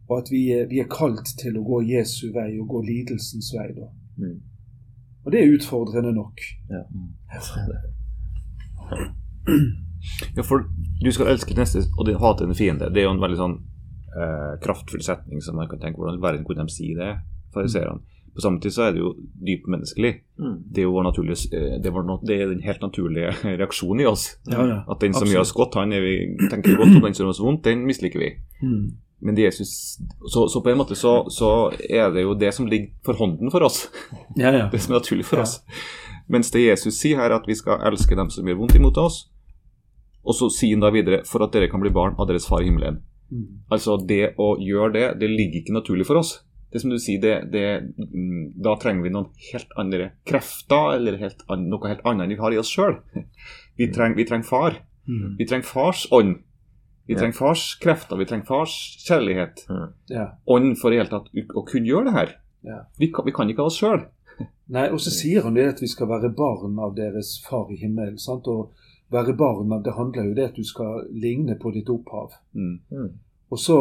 Og 0.10 0.17
at 0.17 0.28
vi 0.32 0.41
er, 0.54 0.67
vi 0.69 0.80
er 0.84 0.89
kalt 0.91 1.32
til 1.41 1.58
å 1.58 1.63
gå 1.65 1.82
Jesu 1.89 2.28
vei 2.36 2.52
og 2.60 2.67
gå 2.69 2.82
lidelsens 2.86 3.50
vei. 3.58 3.69
da. 3.74 3.89
Mm. 4.21 4.38
Og 5.26 5.32
det 5.34 5.41
er 5.41 5.56
utfordrende 5.56 6.13
nok. 6.13 6.41
Ja. 6.69 6.84
Ja, 10.38 10.43
for 10.45 10.67
du 11.02 11.12
skal 11.12 11.32
elske 11.32 11.56
neste 11.58 11.82
og 11.98 12.06
din 12.06 12.19
hate 12.21 12.45
din 12.45 12.58
fiende. 12.58 12.91
Det 12.93 13.02
er 13.02 13.08
jo 13.08 13.15
en 13.15 13.24
veldig 13.24 13.39
sånn 13.39 13.56
eh, 14.13 14.52
kraftfull 14.62 15.02
setning 15.02 15.41
som 15.41 15.58
man 15.58 15.69
kan 15.71 15.82
tenke 15.82 15.98
hvordan 15.98 16.19
i 16.19 16.26
verden 16.28 16.45
kunne 16.45 16.67
de 16.67 16.76
si 16.76 16.91
det, 16.98 17.15
fariseerne. 17.56 18.04
På 18.36 18.43
samme 18.43 18.60
tid 18.60 18.74
så 18.76 18.84
er 18.84 18.95
det 18.95 19.00
jo 19.00 19.13
dypt 19.48 19.69
menneskelig. 19.71 20.12
Mm. 20.39 20.56
Det 20.67 20.82
er 20.82 20.88
jo 20.89 20.91
vår 20.98 21.06
naturlige, 21.08 21.48
eh, 21.56 21.78
det 21.84 21.93
var 21.95 22.04
no, 22.04 22.17
det 22.28 22.36
er 22.36 22.50
den 22.52 22.65
helt 22.65 22.82
naturlige 22.84 23.32
reaksjonen 23.62 24.04
i 24.04 24.10
oss. 24.10 24.28
Ja, 24.52 24.65
ja. 24.67 24.80
At 24.91 25.00
den 25.02 25.15
som 25.15 25.30
gjør 25.32 25.45
oss 25.45 25.56
godt, 25.56 25.78
han 25.80 25.95
er 25.95 26.04
vi, 26.04 26.15
tenker 26.52 26.76
godt 26.76 26.98
om 26.98 27.06
den 27.06 27.15
som 27.15 27.24
gjør 27.24 27.32
oss 27.32 27.43
vondt, 27.43 27.63
den 27.63 27.86
misliker 27.88 28.19
vi. 28.19 28.34
Mm. 28.60 28.98
Men 29.26 29.39
Jesus, 29.39 29.98
så, 30.28 30.48
så 30.52 30.62
på 30.62 30.69
en 30.69 30.78
måte 30.78 30.98
så, 31.00 31.13
så 31.32 31.71
er 31.89 32.12
det 32.12 32.26
jo 32.26 32.36
det 32.36 32.52
som 32.54 32.67
ligger 32.67 32.91
for 33.08 33.17
hånden 33.17 33.52
for 33.52 33.63
oss. 33.63 33.86
Ja, 34.36 34.52
ja. 34.52 34.67
Det 34.71 34.82
som 34.84 34.93
er 34.93 35.00
naturlig 35.00 35.26
for 35.26 35.39
oss. 35.45 35.62
Mens 36.28 36.52
det 36.52 36.65
Jesus 36.65 37.00
sier 37.00 37.21
her, 37.21 37.32
at 37.32 37.48
vi 37.48 37.56
skal 37.56 37.80
elske 37.88 38.17
dem 38.19 38.30
som 38.34 38.48
gjør 38.48 38.60
vondt 38.60 38.76
imot 38.76 39.00
oss. 39.00 39.30
Og 40.26 40.36
så 40.36 40.50
sier 40.52 40.76
han 40.76 40.84
da 40.84 40.91
videre 40.91 41.21
for 41.30 41.45
at 41.45 41.54
dere 41.56 41.69
kan 41.71 41.80
bli 41.80 41.93
barn 41.93 42.17
av 42.19 42.28
deres 42.28 42.50
far 42.50 42.65
i 42.65 42.67
himmelen. 42.67 43.00
Mm. 43.32 43.63
Altså 43.71 43.95
det 44.02 44.36
å 44.41 44.56
gjøre 44.62 44.91
det, 44.93 45.06
det 45.21 45.32
ligger 45.32 45.62
ikke 45.62 45.78
naturlig 45.78 46.10
for 46.10 46.19
oss. 46.19 46.41
Det 46.76 46.82
som 46.84 46.92
du 46.92 46.98
sier, 47.00 47.22
det, 47.24 47.36
det, 47.54 47.62
mm, 47.96 48.50
da 48.66 48.74
trenger 48.82 49.06
vi 49.08 49.12
noen 49.16 49.30
helt 49.48 49.70
andre 49.80 50.10
krefter, 50.28 50.98
eller 50.98 51.16
helt 51.22 51.46
an, 51.48 51.70
noe 51.72 51.88
helt 51.88 52.02
annet 52.04 52.26
enn 52.26 52.34
vi 52.36 52.40
har 52.42 52.52
i 52.52 52.60
oss 52.60 52.72
sjøl. 52.76 52.98
Vi, 53.80 53.88
treng, 53.92 54.14
vi 54.16 54.24
trenger 54.28 54.48
far. 54.48 54.76
Mm. 55.08 55.34
Vi 55.40 55.46
trenger 55.48 55.68
fars 55.68 56.06
ånd. 56.16 56.38
Vi 57.08 57.14
Ja. 57.14 57.20
trenger 57.20 57.36
fars 57.38 57.64
krefter, 57.84 58.18
vi 58.18 58.26
trenger 58.26 58.46
fars 58.48 58.76
kjærlighet. 59.08 59.66
Ja. 60.10 60.26
Ånd 60.48 60.78
for 60.80 60.92
i 60.96 60.98
hele 61.00 61.12
tatt 61.12 61.28
å 61.56 61.64
kunne 61.68 61.88
gjøre 61.90 62.08
det 62.08 62.14
her. 62.16 62.32
Ja. 62.64 62.78
Vi, 63.00 63.10
kan, 63.14 63.26
vi 63.28 63.34
kan 63.36 63.52
ikke 63.52 63.62
ha 63.66 63.72
oss 63.72 63.80
sjøl. 63.82 64.06
Nei, 64.76 64.86
og 64.96 65.00
så 65.04 65.12
sier 65.16 65.44
han 65.44 65.56
det 65.60 65.68
at 65.74 65.84
vi 65.84 65.88
skal 65.92 66.08
være 66.12 66.32
barn 66.36 66.80
av 66.82 66.96
deres 66.98 67.34
far 67.48 67.68
i 67.72 67.78
himmelen. 67.84 68.18
sant? 68.18 68.48
Og 68.48 68.72
være 69.14 69.36
barn 69.38 69.72
av 69.76 69.84
det 69.86 69.94
handler 70.00 70.32
jo 70.32 70.38
det 70.40 70.48
at 70.50 70.56
du 70.60 70.64
skal 70.66 71.04
ligne 71.14 71.56
på 71.60 71.72
ditt 71.76 71.92
opphav. 71.94 72.34
Mm. 72.56 72.80
Mm. 72.96 73.12
Og 73.52 73.60
så, 73.62 73.78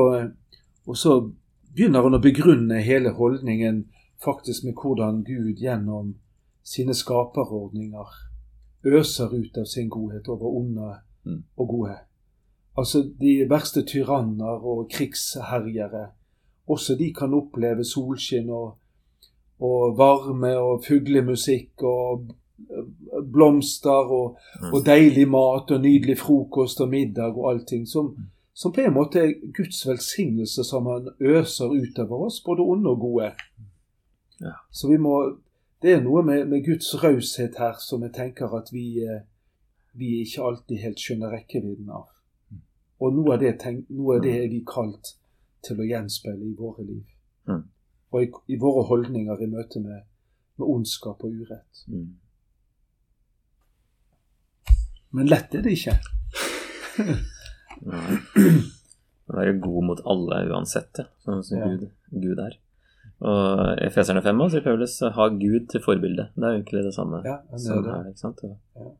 og 0.87 0.99
så 1.01 1.17
begynner 1.75 2.07
han 2.07 2.17
å 2.17 2.23
begrunne 2.23 2.83
hele 2.85 3.15
holdningen 3.19 3.85
faktisk 4.25 4.65
med 4.65 4.79
hvordan 4.81 5.25
Gud 5.27 5.59
gjennom 5.61 6.15
sine 6.63 6.95
skaperordninger 6.95 8.21
øser 8.85 9.33
ut 9.35 9.59
av 9.59 9.67
sin 9.69 9.91
godhet 9.91 10.29
over 10.29 10.49
onde 10.55 10.95
Mm. 11.25 11.45
og 11.57 11.69
gode. 11.69 11.97
Altså 12.77 13.11
de 13.21 13.51
verste 13.51 13.83
tyranner 13.83 14.67
og 14.67 14.89
krigsherjere, 14.91 16.07
også 16.67 16.95
de 16.99 17.13
kan 17.15 17.35
oppleve 17.35 17.85
solskinn 17.85 18.51
og, 18.51 18.75
og 19.61 19.99
varme 19.99 20.57
og 20.59 20.85
fuglemusikk 20.85 21.83
og 21.83 22.35
blomster 23.33 24.11
og, 24.19 24.39
og 24.73 24.81
deilig 24.87 25.29
mat 25.29 25.71
og 25.71 25.81
nydelig 25.81 26.19
frokost 26.19 26.81
og 26.81 26.89
middag 26.89 27.39
og 27.39 27.51
allting 27.53 27.89
som, 27.89 28.15
som 28.55 28.73
på 28.73 28.81
en 28.81 28.95
måte 28.95 29.19
er 29.19 29.33
Guds 29.53 29.87
velsignelse 29.87 30.64
som 30.64 30.87
han 30.87 31.09
øser 31.21 31.73
utover 31.75 32.27
oss, 32.27 32.43
både 32.47 32.62
onde 32.62 32.90
og 32.90 33.01
gode. 33.01 33.33
Ja. 34.40 34.55
Så 34.71 34.88
vi 34.88 34.97
må 34.97 35.38
Det 35.83 35.93
er 35.93 36.01
noe 36.01 36.23
med, 36.25 36.47
med 36.49 36.64
Guds 36.64 36.95
raushet 37.03 37.59
her 37.59 37.75
som 37.79 38.03
jeg 38.03 38.14
tenker 38.17 38.55
at 38.57 38.71
vi, 38.73 39.03
eh, 39.05 39.27
vi 39.93 40.23
ikke 40.23 40.43
alltid 40.43 40.79
helt 40.81 41.03
skjønner 41.03 41.35
rekkevidden 41.35 41.90
av. 41.93 42.07
Og 43.05 43.12
noe 43.12 43.35
av 43.35 43.43
det, 43.43 43.51
tenk, 43.61 43.90
noe 43.93 44.17
av 44.17 44.23
det 44.25 44.33
er 44.38 44.49
vi 44.49 44.62
kalt 44.64 45.11
til 45.67 45.83
å 45.83 45.85
gjenspeile 45.85 46.40
i 46.40 46.55
våre 46.57 46.87
liv. 46.88 47.05
Mm. 47.51 47.61
Og 48.17 48.25
i, 48.25 48.31
i 48.55 48.59
våre 48.62 48.87
holdninger 48.88 49.45
i 49.45 49.51
møte 49.53 49.85
med, 49.85 50.09
med 50.57 50.73
ondskap 50.79 51.21
og 51.21 51.37
urett. 51.37 51.85
Mm. 51.85 52.17
Men 55.21 55.29
lett 55.29 55.53
er 55.53 55.69
det 55.69 55.77
ikke. 55.77 55.99
Nei. 57.85 58.18
Være 59.35 59.55
god 59.61 59.85
mot 59.88 60.01
alle 60.07 60.42
uansett, 60.53 60.99
ja. 61.01 61.05
sånn 61.25 61.42
som 61.44 61.59
Ja. 61.59 61.68
Gud, 61.73 61.87
Gud 62.12 62.38
er. 62.44 62.59
Og 63.25 63.79
i 63.81 63.87
Efeserne 63.87 64.20
5 64.25 64.40
også, 64.44 64.59
sier 64.59 64.64
Paulus 64.66 64.99
ha 65.16 65.29
Gud 65.33 65.68
til 65.73 65.81
forbilde. 65.85 66.27
Det 66.35 66.44
er 66.44 66.53
jo 66.53 66.59
egentlig 66.61 66.83
det 66.85 66.94
samme 66.97 67.23
Ja, 67.25 67.38
er 67.53 67.59
som 67.62 67.83
det. 67.85 67.92
her. 67.94 68.09
ikke 68.11 68.18
sant? 68.20 68.42
Og, 68.44 68.59
Ja. 68.77 68.90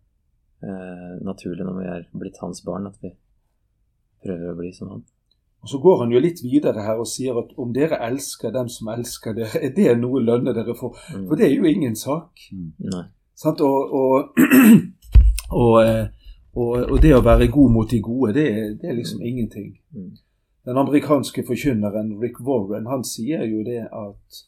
eh, 0.68 1.18
naturlig 1.25 1.64
når 1.66 1.79
vi 1.81 1.87
er 1.92 2.07
blitt 2.18 2.38
hans 2.40 2.62
barn, 2.64 2.87
at 2.87 2.97
vi 3.03 3.11
prøver 4.25 4.53
å 4.55 4.57
bli 4.57 4.73
som 4.73 4.88
han. 4.88 5.03
Og 5.62 5.68
Så 5.68 5.79
går 5.81 5.99
han 6.03 6.11
jo 6.12 6.20
litt 6.20 6.40
videre 6.44 6.83
her 6.85 6.99
og 7.01 7.07
sier 7.09 7.37
at 7.38 7.53
om 7.59 7.73
dere 7.73 7.97
elsker 8.01 8.53
dem 8.53 8.68
som 8.68 8.88
elsker 8.88 9.35
dere, 9.35 9.62
er 9.64 9.70
det 9.75 9.99
noe 9.99 10.20
lønne 10.20 10.55
dere 10.55 10.75
får? 10.77 10.97
Mm. 11.16 11.29
For 11.29 11.37
det 11.37 11.47
er 11.51 11.55
jo 11.57 11.64
ingen 11.64 11.97
sak. 11.97 12.31
Nei. 12.79 13.05
Sant? 13.35 13.61
Og, 13.61 13.92
og, 13.92 14.35
og, 15.51 15.83
eh, 15.85 16.09
og, 16.55 16.90
og 16.90 17.03
det 17.03 17.14
å 17.17 17.25
være 17.25 17.51
god 17.51 17.73
mot 17.75 17.90
de 17.90 18.01
gode, 18.01 18.35
det, 18.37 18.49
det 18.81 18.90
er 18.90 18.99
liksom 18.99 19.23
ingenting. 19.23 19.73
Mm. 19.95 20.12
Den 20.64 20.79
amerikanske 20.81 21.45
forkynneren 21.47 22.14
Rick 22.23 22.40
Warren 22.40 22.87
han 22.87 23.05
sier 23.05 23.45
jo 23.45 23.64
det 23.67 23.83
at, 23.85 24.45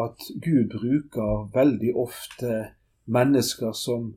at 0.00 0.28
Gud 0.40 0.70
bruker 0.72 1.50
veldig 1.54 1.94
ofte 1.98 2.60
mennesker 3.10 3.72
som 3.76 4.14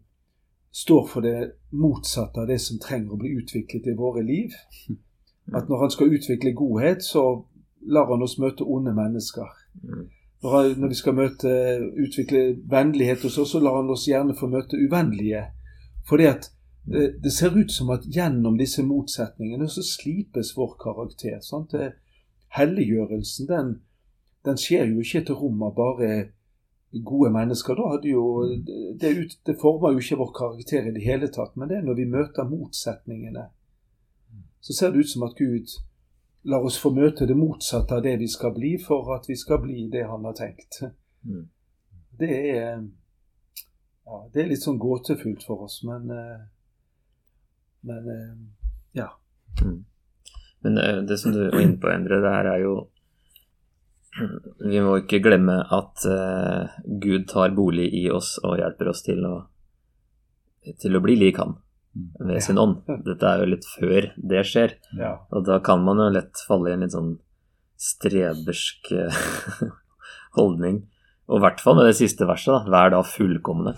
står 0.74 1.08
for 1.08 1.22
det 1.22 1.52
motsatte 1.72 2.42
av 2.42 2.48
det 2.48 2.60
som 2.62 2.80
trenger 2.82 3.14
å 3.14 3.20
bli 3.22 3.34
utviklet 3.42 3.90
i 3.90 3.98
våre 3.98 4.24
liv. 4.26 4.56
At 5.54 5.70
når 5.70 5.84
han 5.84 5.92
skal 5.94 6.14
utvikle 6.16 6.54
godhet, 6.56 7.04
så 7.04 7.44
lar 7.84 8.08
han 8.10 8.24
oss 8.24 8.40
møte 8.40 8.64
onde 8.64 8.94
mennesker. 8.96 9.50
Mm. 9.84 10.08
Når, 10.44 10.56
han, 10.56 10.74
når 10.82 10.94
vi 10.94 10.98
skal 11.02 11.18
møte, 11.18 11.52
utvikle 12.06 12.46
vennlighet 12.70 13.28
hos 13.28 13.38
oss, 13.38 13.52
så 13.52 13.60
lar 13.60 13.82
han 13.82 13.92
oss 13.92 14.08
gjerne 14.08 14.38
få 14.40 14.48
møte 14.52 14.80
uvennlige. 14.80 15.46
Fordi 16.08 16.30
at 16.32 16.50
det, 16.86 17.24
det 17.24 17.32
ser 17.32 17.58
ut 17.58 17.72
som 17.72 17.90
at 17.90 18.06
gjennom 18.06 18.58
disse 18.60 18.84
motsetningene 18.84 19.70
så 19.72 19.84
slipes 19.86 20.54
vår 20.58 20.76
karakter. 20.84 21.40
Sant? 21.42 21.76
Helliggjørelsen, 22.58 23.48
den, 23.48 23.74
den 24.46 24.60
skjer 24.60 24.90
jo 24.92 25.04
ikke 25.04 25.24
til 25.28 25.40
rom 25.40 25.64
av 25.64 25.76
bare 25.78 26.10
gode 27.06 27.32
mennesker. 27.34 27.80
Da 27.80 27.94
hadde 27.96 28.12
jo, 28.12 28.26
det, 29.00 29.14
ut, 29.18 29.38
det 29.48 29.58
former 29.62 29.94
jo 29.94 30.04
ikke 30.04 30.20
vår 30.20 30.34
karakter 30.38 30.90
i 30.90 30.94
det 30.96 31.06
hele 31.06 31.32
tatt. 31.32 31.56
Men 31.56 31.72
det 31.72 31.80
er 31.80 31.88
når 31.88 32.00
vi 32.02 32.10
møter 32.12 32.50
motsetningene, 32.50 33.48
så 34.64 34.76
ser 34.76 34.92
det 34.92 35.04
ut 35.04 35.10
som 35.10 35.26
at 35.28 35.40
Gud 35.40 35.72
lar 36.44 36.66
oss 36.68 36.78
få 36.80 36.92
møte 36.92 37.26
det 37.28 37.40
motsatte 37.40 37.96
av 37.96 38.04
det 38.04 38.18
vi 38.20 38.28
skal 38.28 38.52
bli, 38.56 38.76
for 38.84 39.16
at 39.16 39.30
vi 39.30 39.40
skal 39.40 39.62
bli 39.64 39.88
det 39.92 40.04
han 40.10 40.28
har 40.28 40.36
tenkt. 40.36 40.84
Mm. 41.24 41.48
Det 42.20 42.34
er 42.52 42.84
ja, 44.04 44.18
det 44.34 44.42
er 44.42 44.50
litt 44.52 44.64
sånn 44.64 44.82
gåtefullt 44.82 45.46
for 45.48 45.64
oss, 45.64 45.80
men 45.88 46.12
eh, 46.12 46.42
Men 47.88 48.10
eh, 48.10 48.34
ja. 49.00 49.10
Mm. 49.62 49.80
Men 50.64 50.76
det, 50.80 50.90
det 51.10 51.18
som 51.20 51.36
du 51.36 51.42
var 51.50 51.60
inne 51.62 51.80
på, 51.82 51.92
Endre, 51.92 52.22
det 52.24 52.34
her 52.34 52.52
er 52.54 52.62
jo 52.64 52.76
Vi 54.72 54.80
må 54.86 55.00
ikke 55.02 55.24
glemme 55.26 55.58
at 55.74 56.06
eh, 56.08 56.78
Gud 57.04 57.28
tar 57.32 57.56
bolig 57.58 57.90
i 57.98 58.06
oss 58.14 58.38
og 58.44 58.60
hjelper 58.62 58.94
oss 58.94 59.04
til 59.06 59.26
å, 59.28 59.36
til 60.80 60.96
å 60.96 61.04
bli 61.04 61.18
lik 61.20 61.42
Han 61.42 61.58
ved 61.94 62.42
sin 62.42 62.58
ånd. 62.58 62.80
Dette 63.06 63.30
er 63.30 63.44
jo 63.44 63.52
litt 63.52 63.68
før 63.70 64.08
det 64.18 64.46
skjer. 64.50 64.78
ja. 64.98 65.14
Og 65.30 65.46
da 65.46 65.60
kan 65.62 65.84
man 65.86 66.02
jo 66.02 66.10
lett 66.16 66.42
falle 66.48 66.72
i 66.72 66.78
en 66.78 66.86
litt 66.86 66.96
sånn 66.96 67.12
strebersk 67.84 68.94
eh, 68.98 69.20
holdning. 70.40 70.82
Og 71.30 71.40
i 71.40 71.44
hvert 71.44 71.62
fall 71.64 71.78
med 71.78 71.88
det 71.88 71.98
siste 72.00 72.28
verset, 72.28 72.54
da. 72.56 72.72
Vær 72.74 72.96
da 72.96 73.04
fullkomne. 73.06 73.76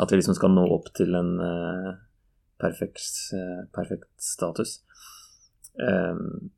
At 0.00 0.12
vi 0.12 0.20
liksom 0.20 0.36
skal 0.38 0.54
nå 0.54 0.64
opp 0.72 0.92
til 0.96 1.16
en 1.18 1.34
eh, 1.44 1.90
perfekt, 2.60 3.02
eh, 3.36 3.60
perfekt 3.74 4.10
status. 4.22 4.78
Ehm, 5.80 6.50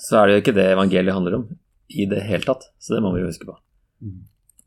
så 0.00 0.18
er 0.18 0.26
det 0.26 0.34
jo 0.34 0.42
ikke 0.42 0.56
det 0.56 0.70
evangeliet 0.72 1.16
handler 1.16 1.38
om 1.40 1.48
i 1.94 2.06
det 2.10 2.22
hele 2.26 2.46
tatt. 2.46 2.66
Så 2.82 2.96
det 2.96 3.02
må 3.04 3.12
vi 3.14 3.22
jo 3.22 3.30
huske 3.30 3.48
på. 3.48 3.56
Mm. 4.04 4.22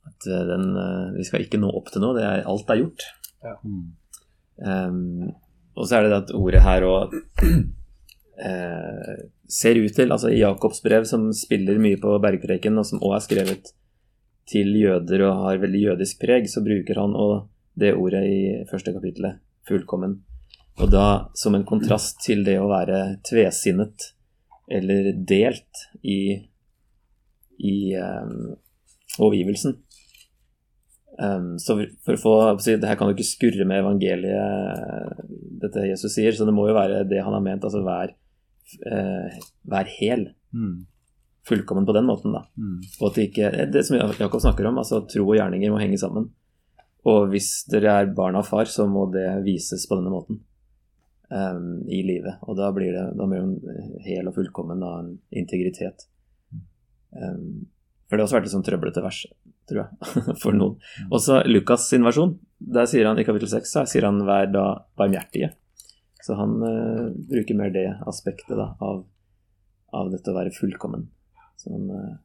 At 0.07 0.27
eh, 0.27 0.45
den, 0.51 0.69
eh, 0.81 1.15
vi 1.17 1.25
skal 1.27 1.43
ikke 1.43 1.60
nå 1.62 1.71
opp 1.79 1.91
til 1.93 2.03
noe. 2.03 2.15
Det 2.17 2.25
er, 2.25 2.45
alt 2.47 2.69
er 2.71 2.81
gjort. 2.83 3.07
Ja. 3.45 3.57
Um, 4.57 5.33
og 5.77 5.86
så 5.86 5.97
er 5.97 6.05
det 6.05 6.13
det 6.13 6.21
at 6.23 6.31
ordet 6.33 6.63
her 6.65 6.86
òg 6.88 7.12
eh, 8.47 9.17
ser 9.47 9.77
ut 9.77 9.93
til, 9.93 10.13
altså 10.13 10.31
i 10.33 10.39
Jakobs 10.39 10.81
brev, 10.86 11.05
som 11.10 11.27
spiller 11.38 11.77
mye 11.81 11.99
på 12.01 12.15
bergpreken, 12.23 12.79
og 12.79 12.88
som 12.89 13.03
òg 13.03 13.19
er 13.19 13.27
skrevet 13.27 13.73
til 14.47 14.71
jøder 14.79 15.25
og 15.27 15.43
har 15.43 15.62
veldig 15.62 15.83
jødisk 15.89 16.21
preg, 16.23 16.47
så 16.49 16.63
bruker 16.65 17.01
han 17.01 17.13
òg 17.19 17.45
det 17.77 17.93
ordet 17.93 18.23
i 18.25 18.39
første 18.71 18.93
kapittelet, 18.95 19.43
fullkommen. 19.67 20.21
Og 20.78 20.92
da 20.94 21.08
som 21.38 21.56
en 21.58 21.66
kontrast 21.66 22.20
til 22.26 22.44
det 22.46 22.60
å 22.62 22.70
være 22.70 23.18
tvesinnet 23.26 24.12
eller 24.68 25.13
delt 25.28 25.84
i, 26.04 26.38
i 27.58 27.78
um, 27.98 28.54
overgivelsen. 29.18 29.78
Um, 31.18 31.56
så 31.58 31.80
for 32.06 32.13
å 32.13 32.22
få 32.22 32.34
Det 32.62 32.86
her 32.86 32.98
kan 33.00 33.10
jo 33.10 33.16
ikke 33.16 33.26
skurre 33.26 33.66
med 33.66 33.82
evangeliet, 33.82 35.24
dette 35.63 35.88
Jesus 35.88 36.13
sier, 36.13 36.36
så 36.36 36.46
det 36.46 36.54
må 36.54 36.68
jo 36.70 36.76
være 36.78 37.08
det 37.10 37.24
han 37.26 37.34
har 37.34 37.42
ment, 37.42 37.66
altså 37.66 37.82
vær, 37.86 38.13
uh, 38.86 39.40
vær 39.66 39.90
hel. 39.98 40.28
Mm. 40.54 40.84
Fullkommen 41.48 41.88
på 41.88 41.96
den 41.96 42.06
måten, 42.06 42.36
da. 42.36 42.44
Mm. 42.60 42.84
Og 43.00 43.08
at 43.08 43.18
det 43.18 43.30
ikke 43.32 43.50
Det 43.74 43.86
som 43.88 43.98
Jakob 43.98 44.44
snakker 44.44 44.70
om, 44.70 44.78
altså 44.84 45.02
tro 45.10 45.26
og 45.26 45.40
gjerninger 45.40 45.74
må 45.74 45.82
henge 45.82 45.98
sammen. 45.98 46.30
Og 47.08 47.32
hvis 47.32 47.63
dere 47.72 48.02
er 48.04 48.13
barn 48.13 48.38
av 48.38 48.46
far, 48.46 48.70
så 48.70 48.86
må 48.86 49.08
det 49.13 49.26
vises 49.48 49.88
på 49.88 49.98
denne 49.98 50.13
måten 50.13 50.44
um, 51.30 51.88
i 51.90 52.02
livet. 52.06 52.40
Og 52.48 52.58
da 52.60 52.70
blir 52.76 52.94
det 52.96 53.08
da 53.18 53.28
blir 53.28 53.44
en 53.44 54.04
hel 54.06 54.30
og 54.30 54.38
fullkommen 54.38 54.84
da, 54.84 54.94
en 55.02 55.16
integritet. 55.44 56.08
Um, 57.12 57.68
for 58.08 58.16
det 58.16 58.24
har 58.24 58.28
også 58.28 58.38
vært 58.38 58.48
et 58.48 58.56
sånn 58.56 58.66
trøblete 58.68 59.04
vers, 59.04 59.22
tror 59.68 59.82
jeg, 59.84 60.12
for 60.44 60.56
noen. 60.56 60.78
Også 61.12 61.42
Lukas 61.48 61.90
sin 61.92 62.08
versjon, 62.08 62.38
der 62.58 62.88
sier 62.90 63.10
han 63.10 63.20
i 63.20 63.26
kapittel 63.28 63.52
6 63.52 63.74
så 63.74 63.84
sier 63.90 64.08
han 64.08 64.22
'vær 64.24 64.48
da 64.54 64.68
barmhjertige'. 65.00 65.52
Så 66.24 66.36
han 66.40 66.58
uh, 66.63 67.12
bruker 67.30 67.56
mer 67.56 67.72
det 67.72 67.88
aspektet 68.08 68.56
da, 68.58 68.74
av, 68.84 69.04
av 69.96 70.10
dette 70.12 70.32
å 70.32 70.38
være 70.38 70.56
fullkommen. 70.56 71.06
Så 71.60 71.72
han 71.76 71.92
uh, 71.92 72.16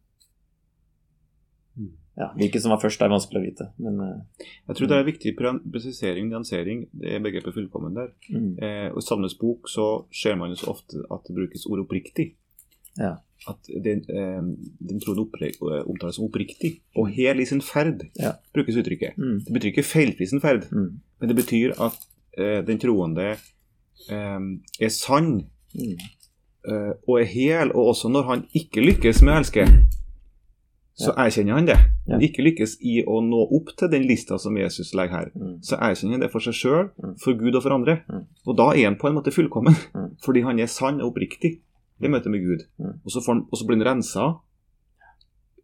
ja, 2.16 2.27
Hvilket 2.37 2.62
som 2.62 2.70
var 2.75 2.81
først, 2.83 3.01
er 3.01 3.09
vanskelig 3.09 3.40
å 3.40 3.44
vite, 3.46 3.66
men 3.79 4.01
uh, 4.01 4.46
Jeg 4.68 4.77
tror 4.77 4.88
det 4.90 4.96
er 4.98 5.05
viktig 5.09 5.33
pre- 5.38 5.61
presisering, 5.72 6.29
nyansering, 6.29 6.87
det 6.92 7.14
er 7.16 7.20
begrepet 7.25 7.55
fullkommen 7.55 7.94
der. 7.96 8.11
mm, 8.31 8.59
Eh, 8.62 8.88
og 8.92 8.98
I 8.98 9.07
Salmes 9.07 9.35
bok 9.40 9.68
så 9.68 10.05
ser 10.12 10.35
man 10.37 10.51
jo 10.51 10.57
så 10.61 10.70
ofte 10.75 11.01
at 11.11 11.25
det 11.27 11.35
brukes 11.35 11.64
ord 11.66 11.81
oppriktig. 11.87 12.35
Ja. 12.98 13.14
At 13.48 13.64
den, 13.85 14.05
eh, 14.12 14.42
den 14.88 15.01
troende 15.01 15.46
eh, 15.48 15.83
omtales 15.88 16.14
som 16.16 16.27
oppriktig. 16.29 16.83
Og 16.96 17.09
hel 17.09 17.40
i 17.40 17.44
sin 17.48 17.61
ferd, 17.61 18.05
Ja. 18.20 18.33
brukes 18.55 18.77
uttrykket. 18.77 19.16
mm, 19.16 19.44
Det 19.46 19.53
betyr 19.55 19.72
ikke 19.72 19.83
feilfri 19.88 20.27
sin 20.29 20.40
ferd, 20.40 20.68
mm, 20.70 21.01
men 21.20 21.29
det 21.29 21.37
betyr 21.37 21.72
at 21.81 21.96
eh, 22.38 22.61
den 22.62 22.79
troende 22.79 23.37
eh, 24.11 24.40
er 24.81 24.88
sann 24.90 25.48
mm, 25.75 25.96
eh, 26.68 26.92
og 27.09 27.20
er 27.20 27.25
hel, 27.25 27.72
og 27.72 27.87
også 27.94 28.09
når 28.12 28.22
han 28.29 28.46
ikke 28.55 28.85
lykkes 28.85 29.22
med 29.22 29.33
å 29.35 29.38
elske, 29.40 29.66
så 30.94 31.14
erkjenner 31.16 31.55
han 31.57 31.66
det. 31.66 31.79
Ja. 32.09 32.19
Ikke 32.19 32.43
lykkes 32.43 32.77
i 32.83 33.05
å 33.07 33.21
nå 33.23 33.45
opp 33.55 33.69
til 33.79 33.88
den 33.88 34.03
lista 34.09 34.38
som 34.38 34.57
Jesus 34.57 34.93
legger 34.95 35.11
her. 35.19 35.31
mm, 35.35 35.61
Så 35.62 35.77
erkjenner 35.79 36.12
han 36.17 36.21
det 36.21 36.31
for 36.33 36.41
seg 36.41 36.55
sjøl, 36.55 36.91
Mm. 36.99 37.15
for 37.21 37.33
Gud 37.38 37.55
og 37.55 37.62
for 37.62 37.71
andre. 37.71 38.03
Mm. 38.11 38.25
Og 38.47 38.57
da 38.57 38.71
er 38.73 38.85
han 38.85 38.97
på 38.97 39.07
en 39.09 39.15
måte 39.15 39.31
fullkommen, 39.33 39.75
Mm. 39.95 40.17
fordi 40.25 40.43
han 40.43 40.59
er 40.59 40.67
sann 40.67 41.01
og 41.01 41.15
oppriktig 41.15 41.61
i 42.01 42.09
møte 42.09 42.29
med 42.29 42.41
Gud. 42.43 42.67
Mm. 42.81 42.99
Og, 43.05 43.11
så 43.11 43.21
får 43.23 43.33
han, 43.35 43.47
og 43.53 43.59
så 43.59 43.67
blir 43.67 43.77
han 43.79 43.87
rensa 43.87 44.41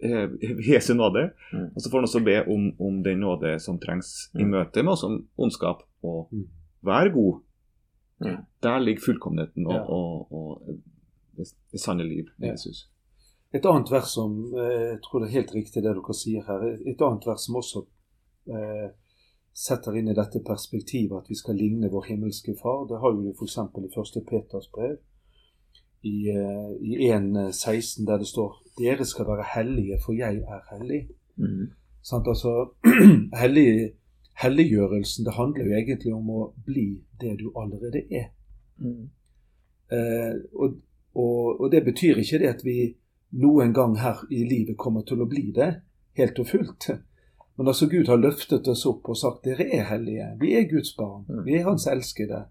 eh, 0.01 0.29
Jesu 0.75 0.95
nåde. 0.95 1.31
Mm. 1.53 1.65
Og 1.75 1.83
så 1.83 1.91
får 1.91 1.99
han 1.99 2.05
også 2.05 2.25
be 2.25 2.37
om, 2.55 2.73
om 2.81 3.03
den 3.03 3.19
nåde 3.21 3.59
som 3.61 3.79
trengs 3.79 4.31
i 4.39 4.45
møte 4.45 4.83
med 4.85 4.93
oss 4.93 5.03
om 5.05 5.27
ondskap. 5.39 5.83
Og 6.05 6.29
Mm. 6.33 6.47
vær 6.85 7.09
god. 7.13 7.41
Mm. 8.21 8.37
Der 8.63 8.79
ligger 8.79 9.01
fullkommenheten 9.03 9.67
og, 9.67 9.73
Ja. 9.75 9.81
og, 9.83 10.33
og 10.33 10.63
det, 11.37 11.47
det 11.73 11.81
sanne 11.81 12.05
liv 12.07 12.27
med 12.39 12.49
Ja. 12.49 12.53
Jesus. 12.53 12.89
Et 13.55 13.65
annet 13.65 13.91
vers 13.91 14.09
som 14.13 14.33
eh, 14.55 14.93
Jeg 14.93 15.03
tror 15.05 15.23
det 15.23 15.29
er 15.29 15.39
helt 15.41 15.55
riktig 15.55 15.83
det 15.83 15.93
dere 15.95 16.17
sier 16.17 16.45
her. 16.49 16.65
Et 16.85 17.05
annet 17.05 17.27
vers 17.27 17.45
som 17.47 17.57
også 17.61 17.85
eh, 18.53 18.89
setter 19.57 19.97
inn 19.99 20.11
i 20.13 20.17
dette 20.17 20.43
perspektivet 20.47 21.17
at 21.17 21.31
vi 21.31 21.39
skal 21.39 21.57
ligne 21.59 21.91
vår 21.91 22.11
himmelske 22.13 22.55
far. 22.61 22.85
Det 22.91 23.01
har 23.03 23.15
jo 23.15 23.25
du 23.25 23.33
f.eks. 23.33 23.57
i 23.59 24.21
1. 24.21 24.27
Peters 24.29 24.69
brev, 24.75 24.99
i, 26.07 26.29
eh, 26.31 26.71
i 26.85 27.11
1.16, 27.11 28.07
der 28.07 28.21
det 28.21 28.29
står 28.29 28.61
'Dere 28.79 29.05
skal 29.05 29.27
være 29.27 29.49
hellige, 29.55 29.99
for 30.05 30.13
jeg 30.13 30.45
er 30.45 30.61
hellig'. 30.73 31.09
mm, 31.37 31.67
Sånn, 32.03 32.23
Altså, 32.29 32.71
hellig, 33.43 33.93
helliggjørelsen 34.43 35.25
det 35.25 35.35
handler 35.35 35.65
jo 35.67 35.79
egentlig 35.81 36.15
om 36.15 36.31
å 36.31 36.53
bli 36.67 37.01
det 37.21 37.39
du 37.41 37.51
allerede 37.57 38.05
er. 38.11 38.29
mm, 38.79 39.09
Eh, 39.89 40.35
og, 40.53 40.75
og, 41.15 41.61
og 41.61 41.71
det 41.73 41.85
betyr 41.85 42.19
ikke 42.21 42.39
det 42.39 42.49
at 42.49 42.65
vi 42.65 42.95
noen 43.31 43.73
gang 43.73 43.97
her 44.01 44.25
i 44.31 44.45
livet 44.49 44.79
kommer 44.79 45.05
til 45.07 45.21
å 45.23 45.29
bli 45.29 45.51
det 45.55 45.71
helt 46.19 46.39
og 46.39 46.49
fullt. 46.49 46.89
Men 47.59 47.69
altså 47.69 47.89
Gud 47.91 48.09
har 48.09 48.21
løftet 48.23 48.69
oss 48.71 48.85
opp 48.87 49.09
og 49.11 49.19
sagt 49.19 49.45
dere 49.45 49.67
er 49.75 49.89
hellige. 49.91 50.29
Vi 50.41 50.55
er 50.55 50.69
Guds 50.71 50.95
barn. 50.97 51.27
Vi 51.45 51.57
er 51.59 51.67
Hans 51.67 51.87
elskede. 51.91 52.45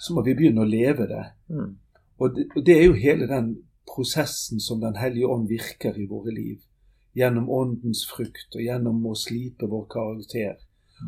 Så 0.00 0.14
må 0.14 0.22
vi 0.26 0.34
begynne 0.34 0.64
å 0.64 0.68
leve 0.68 1.06
det. 1.10 1.24
mm, 1.48 1.76
Og 2.18 2.34
det, 2.34 2.48
og 2.56 2.66
det 2.66 2.74
er 2.78 2.84
jo 2.84 2.98
hele 2.98 3.26
den 3.26 3.56
prosessen 3.86 4.60
som 4.60 4.80
Den 4.80 4.96
hellige 4.96 5.26
ånd 5.26 5.48
virker 5.48 5.98
i 5.98 6.06
våre 6.06 6.34
liv. 6.34 6.58
Gjennom 7.14 7.50
åndens 7.50 8.04
frukt 8.06 8.54
og 8.54 8.62
gjennom 8.62 9.06
å 9.06 9.14
slipe 9.14 9.66
vår 9.66 9.86
karakter 9.90 10.58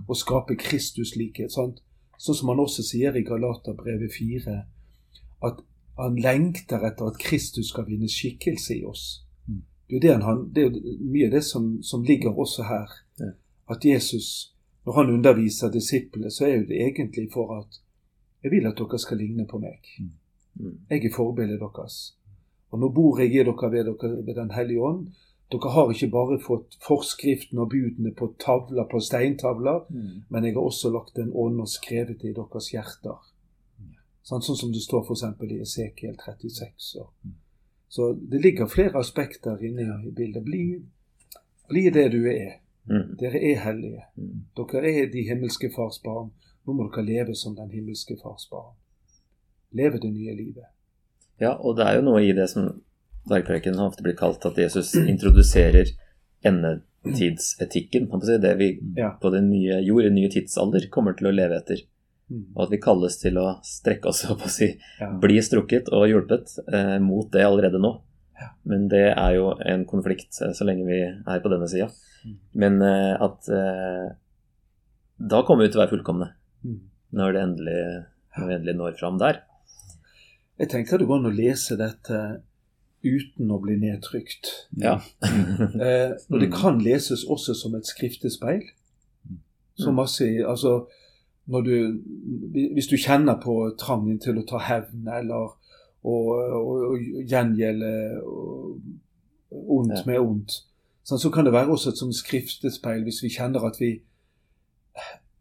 og 0.06 0.16
skape 0.16 0.56
Kristus 0.56 1.16
likhet. 1.16 1.52
Sånn 1.52 1.76
som 2.18 2.48
han 2.48 2.62
også 2.62 2.82
sier 2.86 3.16
i 3.16 3.26
Galaterbrevet 3.26 4.12
4, 4.14 4.56
at 5.42 5.62
han 6.02 6.16
lengter 6.22 6.84
etter 6.86 7.10
at 7.10 7.18
Kristus 7.20 7.70
skal 7.72 7.86
vinne 7.88 8.08
skikkelse 8.08 8.78
i 8.78 8.84
oss. 8.84 9.24
Mm. 9.46 9.62
Det 9.90 10.10
er 10.10 10.20
han, 10.24 10.46
det 10.54 10.64
er 10.66 10.78
mye 11.00 11.28
av 11.28 11.34
det 11.34 11.44
som, 11.44 11.82
som 11.82 12.04
ligger 12.06 12.36
også 12.38 12.66
her. 12.68 12.92
At 13.70 13.84
Jesus, 13.84 14.54
når 14.86 14.92
han 14.92 15.10
underviser 15.14 15.70
disiplene, 15.70 16.30
så 16.30 16.46
er 16.46 16.64
det 16.66 16.80
egentlig 16.82 17.28
for 17.32 17.52
at 17.58 17.80
jeg 18.42 18.50
vil 18.54 18.66
at 18.66 18.78
dere 18.78 18.98
skal 18.98 19.20
ligne 19.20 19.46
på 19.46 19.58
meg. 19.60 19.84
mm, 20.54 20.78
Jeg 20.90 21.04
er 21.04 21.14
forbildet 21.14 21.60
deres. 21.60 22.16
Og 22.70 22.80
nå 22.80 22.88
bor 22.94 23.18
jeg 23.20 23.34
i 23.34 23.42
dere 23.44 23.70
ved, 23.72 23.84
dere 23.84 24.26
ved 24.26 24.34
Den 24.34 24.50
hellige 24.50 24.80
ånd. 24.80 25.08
Dere 25.52 25.70
har 25.74 25.90
ikke 25.90 26.10
bare 26.10 26.38
fått 26.38 26.78
forskriften 26.86 27.58
og 27.58 27.70
budene 27.70 28.14
på 28.14 28.34
tavler, 28.38 28.86
på 28.90 29.00
steintavler, 29.00 29.80
mm, 29.90 30.22
men 30.30 30.44
jeg 30.44 30.54
har 30.54 30.62
også 30.62 30.90
lagt 30.94 31.18
en 31.18 31.32
ånd 31.34 31.60
og 31.60 31.68
skrevet 31.68 32.22
det 32.22 32.30
i 32.30 32.36
deres 32.36 32.70
hjerter. 32.70 33.18
Sånn, 34.22 34.42
sånn 34.44 34.56
som 34.56 34.72
det 34.72 34.82
står 34.84 35.04
f.eks. 35.06 35.22
i 35.50 35.60
Esekiel 35.64 36.16
36. 36.20 36.90
Og. 37.00 37.12
Så 37.88 38.12
det 38.32 38.42
ligger 38.44 38.68
flere 38.70 38.98
aspekter 39.00 39.62
inne 39.64 39.86
i 40.06 40.10
bildet. 40.14 40.44
Bli, 40.44 40.64
bli 41.70 41.86
det 41.90 42.08
du 42.12 42.20
er. 42.30 42.60
mm, 42.90 43.16
Dere 43.18 43.40
er 43.52 43.62
hellige. 43.64 44.04
mm. 44.16 44.44
Dere 44.56 44.92
er 45.02 45.08
de 45.12 45.24
himmelske 45.28 45.70
fars 45.74 45.98
barn. 46.04 46.30
Nå 46.66 46.76
må 46.76 46.90
dere 46.90 47.06
leve 47.06 47.34
som 47.34 47.56
den 47.56 47.70
himmelske 47.72 48.16
fars 48.22 48.46
barn. 48.50 48.76
Leve 49.72 49.98
det 50.02 50.12
nye 50.12 50.36
livet. 50.36 50.68
Ja, 51.40 51.54
og 51.56 51.76
det 51.78 51.86
er 51.88 51.96
jo 51.98 52.06
noe 52.10 52.20
i 52.22 52.32
det 52.36 52.50
som 52.52 52.68
bergpreken 53.30 53.78
ofte 53.80 54.02
blir 54.04 54.16
kalt 54.18 54.44
at 54.46 54.58
Jesus 54.58 54.92
introduserer 54.94 55.88
endetidsetikken. 56.44 58.08
Det 58.42 58.54
vi 58.58 58.68
på 59.22 59.30
den 59.30 59.50
nye 59.50 59.80
jord, 59.86 60.04
den 60.04 60.14
nye 60.14 60.30
tidsalder, 60.30 60.86
kommer 60.90 61.16
til 61.16 61.30
å 61.30 61.34
leve 61.34 61.56
etter. 61.56 61.82
Mm. 62.30 62.44
Og 62.54 62.62
at 62.64 62.70
vi 62.70 62.78
kalles 62.78 63.16
til 63.18 63.38
å 63.42 63.56
strekke 63.66 64.06
oss 64.12 64.24
opp 64.30 64.44
og 64.46 64.50
si 64.54 64.68
Ja. 65.00 65.08
bli 65.18 65.40
strukket 65.42 65.88
og 65.92 66.06
hjulpet 66.08 66.52
eh, 66.72 66.98
mot 67.02 67.30
det 67.32 67.42
allerede 67.42 67.80
nå. 67.82 67.90
Ja. 68.40 68.52
Men 68.64 68.88
det 68.88 69.02
er 69.16 69.34
jo 69.34 69.50
en 69.66 69.84
konflikt 69.84 70.38
eh, 70.42 70.52
så 70.54 70.64
lenge 70.64 70.86
vi 70.86 71.00
er 71.02 71.40
på 71.42 71.50
denne 71.52 71.66
sida. 71.68 71.90
Mm. 72.24 72.36
Men 72.54 72.82
eh, 72.86 73.16
at 73.20 73.48
eh, 73.50 74.12
da 75.20 75.42
kommer 75.44 75.66
vi 75.66 75.72
til 75.72 75.80
å 75.80 75.84
være 75.86 75.94
fullkomne 75.96 76.30
Mm. 76.64 76.78
når, 77.16 77.32
det 77.32 77.40
endelig, 77.42 77.80
når 78.36 78.46
vi 78.46 78.54
endelig 78.54 78.74
når 78.76 78.96
fram 79.00 79.18
der. 79.18 79.38
Jeg 80.60 80.68
tenker 80.68 80.98
det 81.00 81.06
går 81.08 81.18
an 81.22 81.30
å 81.30 81.32
lese 81.32 81.76
dette 81.80 82.18
uten 83.02 83.48
å 83.48 83.56
bli 83.62 83.78
nedtrykt. 83.80 84.50
Ja. 84.76 84.98
Eh, 85.80 86.12
og 86.28 86.36
det 86.40 86.50
Mm. 86.50 86.56
kan 86.60 86.78
leses 86.84 87.24
også 87.24 87.54
som 87.56 87.74
et 87.74 87.88
skriftespeil. 87.88 88.62
Så 89.80 89.88
Mm. 89.90 89.96
masse 89.96 90.20
Altså, 90.44 90.86
du 91.66 92.00
Hvis 92.74 92.86
du 92.86 92.96
kjenner 92.96 93.40
på 93.42 93.74
trangen 93.78 94.18
til 94.22 94.38
å 94.38 94.46
ta 94.46 94.60
hevn 94.62 95.08
eller 95.10 95.34
å, 95.34 95.48
å, 96.02 96.14
å 96.60 96.96
gjengjelde 97.26 97.90
ondt 99.50 100.06
med 100.06 100.20
ondt, 100.20 100.60
sånn, 101.02 101.18
så 101.18 101.30
kan 101.34 101.44
det 101.44 101.54
være 101.56 101.74
også 101.74 101.90
et 101.90 102.02
sånt 102.02 102.14
skriftespeil 102.14 103.02
hvis 103.06 103.22
vi 103.24 103.32
kjenner 103.34 103.66
at 103.66 103.80
vi 103.82 103.96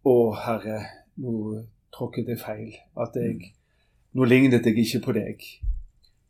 Å, 0.10 0.16
Herre, 0.42 0.80
nå 1.22 1.62
tråkket 1.94 2.32
jeg 2.32 2.40
feil. 2.42 2.70
At 2.98 3.18
jeg 3.20 3.54
Nå 4.18 4.26
lignet 4.26 4.66
jeg 4.66 4.80
ikke 4.82 5.04
på 5.06 5.14
deg. 5.14 5.44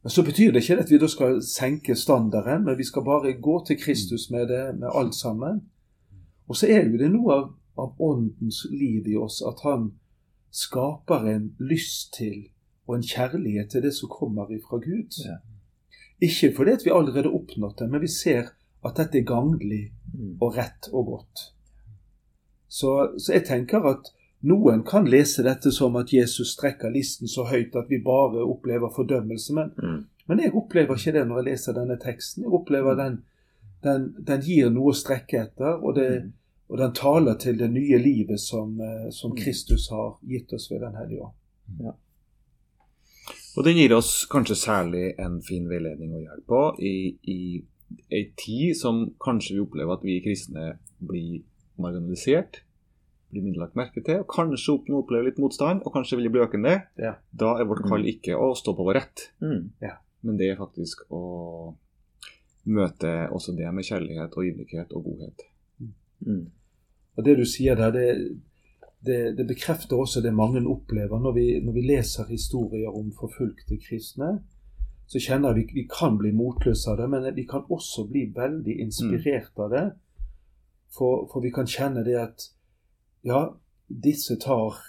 Men 0.03 0.11
Så 0.11 0.23
betyr 0.23 0.51
det 0.51 0.63
ikke 0.63 0.81
at 0.81 0.91
vi 0.91 0.97
da 0.99 1.07
skal 1.07 1.41
senke 1.43 1.95
standarden, 1.95 2.65
men 2.65 2.77
vi 2.77 2.83
skal 2.83 3.03
bare 3.03 3.33
gå 3.33 3.55
til 3.67 3.79
Kristus 3.79 4.29
med 4.31 4.47
det, 4.47 4.75
med 4.79 4.89
alt 4.93 5.15
sammen. 5.15 5.61
Og 6.47 6.55
så 6.55 6.67
er 6.67 6.87
jo 6.87 6.97
det 6.97 7.11
noe 7.11 7.33
av, 7.33 7.49
av 7.79 7.95
åndens 8.01 8.63
liv 8.71 9.07
i 9.07 9.15
oss 9.17 9.41
at 9.47 9.61
han 9.63 9.91
skaper 10.51 11.27
en 11.29 11.49
lyst 11.59 12.13
til 12.17 12.47
og 12.87 12.95
en 12.97 13.03
kjærlighet 13.05 13.69
til 13.69 13.83
det 13.85 13.93
som 13.93 14.09
kommer 14.09 14.49
ifra 14.51 14.79
Gud. 14.81 15.13
Ja. 15.25 15.37
Ikke 16.21 16.49
fordi 16.55 16.71
at 16.71 16.85
vi 16.85 16.91
allerede 16.91 17.29
har 17.29 17.35
oppnådd 17.37 17.75
det, 17.79 17.89
men 17.91 18.01
vi 18.01 18.07
ser 18.11 18.49
at 18.85 18.97
dette 18.97 19.17
er 19.21 19.27
gagnlig 19.29 19.91
Mm. 20.09 20.37
og 20.41 20.55
rett 20.57 20.87
og 20.91 21.05
godt. 21.05 21.39
Så, 22.67 23.11
så 23.17 23.33
jeg 23.33 23.43
tenker 23.45 23.83
at 23.85 24.07
noen 24.41 24.81
kan 24.87 25.05
lese 25.05 25.43
dette 25.45 25.71
som 25.71 25.95
at 25.99 26.09
Jesus 26.13 26.55
strekker 26.55 26.89
listen 26.89 27.27
så 27.29 27.43
høyt 27.49 27.75
at 27.77 27.89
vi 27.91 27.99
bare 28.01 28.41
opplever 28.45 28.89
fordømmelse, 28.95 29.53
men, 29.53 29.69
Mm. 29.77 30.05
men 30.27 30.39
jeg 30.39 30.53
opplever 30.55 30.95
ikke 30.97 31.13
det 31.19 31.27
når 31.27 31.37
jeg 31.43 31.45
leser 31.51 31.73
denne 31.77 31.97
teksten. 32.01 32.43
Jeg 32.43 32.53
opplever 32.53 32.95
den, 32.95 33.19
den, 33.83 34.07
den 34.27 34.41
gir 34.41 34.69
noe 34.73 34.89
å 34.93 34.97
strekke 34.97 35.43
etter, 35.43 35.77
og, 35.77 35.95
det, 35.95 36.31
og 36.69 36.77
den 36.77 36.93
taler 36.93 37.33
til 37.41 37.57
det 37.57 37.71
nye 37.73 37.97
livet 37.97 38.39
som, 38.39 38.75
eh, 38.81 39.09
som 39.11 39.35
Kristus 39.35 39.89
har 39.89 40.17
gitt 40.29 40.53
oss 40.53 40.69
ved 40.71 40.81
Den 40.85 40.95
hellige 40.95 41.25
ånd. 41.25 41.33
Og 43.57 43.65
den 43.65 43.75
gir 43.77 43.93
oss 43.95 44.25
kanskje 44.29 44.55
særlig 44.55 45.15
en 45.19 45.41
fin 45.41 45.65
veiledning 45.69 46.13
og 46.13 46.21
hjelp 46.21 46.45
på 46.47 46.61
i, 46.85 47.17
i 47.23 47.39
ei 48.13 48.31
tid 48.37 48.77
som 48.77 49.15
kanskje 49.21 49.55
vi 49.57 49.63
opplever 49.63 49.97
at 49.97 50.05
vi 50.05 50.19
kristne 50.21 50.77
blir 51.01 51.41
marginalisert, 51.81 52.61
blir 53.33 53.43
mindre 53.43 53.65
lagt 53.65 53.75
merke 53.79 54.03
til, 54.05 54.21
og 54.21 54.29
kanskje 54.29 54.77
opplever 54.97 55.29
litt 55.29 55.41
motstand, 55.41 55.81
og 55.85 55.93
kanskje 55.93 56.17
vil 56.19 56.29
bli 56.33 56.43
økende. 56.45 56.75
Ja. 57.01 57.15
Da 57.31 57.55
er 57.57 57.67
vårt 57.69 57.83
kall 57.89 58.05
ikke 58.09 58.37
å 58.37 58.53
stå 58.57 58.75
på 58.77 58.85
vår 58.85 58.99
rett, 59.01 59.31
Mm. 59.41 59.71
men 60.21 60.37
det 60.37 60.51
er 60.51 60.57
faktisk 60.57 61.05
å 61.09 61.75
møte 62.65 63.29
også 63.31 63.55
det 63.57 63.73
med 63.73 63.83
kjærlighet 63.85 64.37
og 64.37 64.45
ydmykhet 64.45 64.93
og 64.93 65.03
godhet. 65.03 65.45
Mm. 66.25 66.51
Og 67.19 67.25
Det 67.25 67.35
du 67.35 67.43
sier 67.45 67.75
der, 67.75 67.91
det, 67.91 68.37
det, 69.05 69.37
det 69.37 69.45
bekrefter 69.47 69.99
også 69.99 70.21
det 70.23 70.31
mange 70.33 70.61
opplever 70.63 71.19
når 71.19 71.33
vi, 71.35 71.47
når 71.59 71.73
vi 71.75 71.81
leser 71.83 72.29
historier 72.31 72.95
om 72.95 73.11
forfulgte 73.11 73.75
kristne. 73.83 74.37
Så 75.07 75.19
kjenner 75.19 75.53
vi 75.57 75.65
vi 75.73 75.83
kan 75.91 76.15
bli 76.17 76.31
motløse 76.31 76.91
av 76.91 77.01
det, 77.01 77.09
men 77.11 77.27
vi 77.35 77.43
kan 77.49 77.65
også 77.67 78.07
bli 78.07 78.29
veldig 78.35 78.77
inspirert 78.85 79.59
av 79.59 79.73
det. 79.73 79.85
For, 80.95 81.27
for 81.31 81.43
vi 81.43 81.51
kan 81.51 81.67
kjenne 81.67 82.05
det 82.07 82.15
at 82.21 82.45
ja, 83.27 83.41
disse 83.89 84.39
tar 84.39 84.79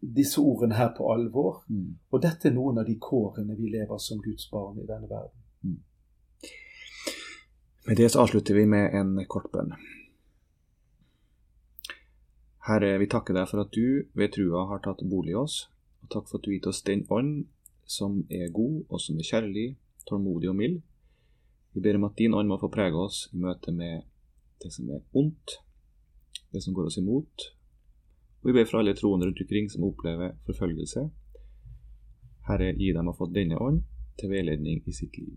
disse 0.00 0.40
ordene 0.40 0.78
her 0.78 0.94
på 0.96 1.10
alvor. 1.10 1.64
Og 2.12 2.22
dette 2.22 2.48
er 2.48 2.54
noen 2.54 2.78
av 2.78 2.86
de 2.86 3.00
kårene 3.02 3.58
vi 3.58 3.72
lever 3.72 3.98
som 3.98 4.22
Guds 4.22 4.46
barn 4.52 4.78
i 4.78 4.86
denne 4.86 5.10
verden. 5.10 5.80
Med 7.88 7.96
det 7.96 8.12
så 8.12 8.22
avslutter 8.22 8.54
vi 8.54 8.68
med 8.68 8.94
en 8.94 9.16
kort 9.26 9.50
bønn. 9.50 9.74
Herre, 12.68 12.98
vi 13.00 13.08
takker 13.08 13.36
deg 13.36 13.48
for 13.48 13.62
at 13.62 13.72
du 13.72 14.04
ved 14.16 14.34
trua 14.34 14.66
har 14.68 14.82
tatt 14.84 15.00
bolig 15.08 15.32
i 15.32 15.38
oss, 15.40 15.62
og 16.04 16.10
takk 16.12 16.28
for 16.28 16.40
at 16.40 16.44
du 16.44 16.52
gitt 16.52 16.68
oss 16.68 16.82
den 16.84 17.06
ånd 17.08 17.46
som 17.88 18.20
er 18.28 18.52
god, 18.52 18.84
og 18.88 19.00
som 19.00 19.18
er 19.18 19.26
kjærlig, 19.26 19.66
tålmodig 20.08 20.50
og 20.52 20.58
mild. 20.58 20.76
Vi 21.72 21.80
ber 21.80 21.96
om 21.96 22.06
at 22.10 22.18
din 22.18 22.34
ånd 22.34 22.50
må 22.50 22.58
få 22.60 22.70
prege 22.72 22.98
oss 22.98 23.28
i 23.32 23.40
møte 23.40 23.72
med 23.72 24.04
det 24.60 24.72
som 24.74 24.90
er 24.92 25.00
ondt, 25.16 25.56
det 26.52 26.62
som 26.62 26.76
går 26.76 26.90
oss 26.90 27.00
imot. 27.00 27.48
Og 28.42 28.50
vi 28.50 28.56
ber 28.56 28.68
for 28.68 28.80
alle 28.80 28.96
troende 28.98 29.28
rundt 29.28 29.40
omkring 29.40 29.70
som 29.72 29.86
opplever 29.88 30.36
forfølgelse. 30.46 31.08
Herre, 32.50 32.72
gi 32.76 32.92
dem 32.96 33.08
å 33.08 33.16
få 33.16 33.30
denne 33.32 33.60
ånd 33.60 33.84
til 34.20 34.32
veiledning 34.34 34.82
i 34.84 34.96
sitt 34.96 35.16
liv. 35.20 35.36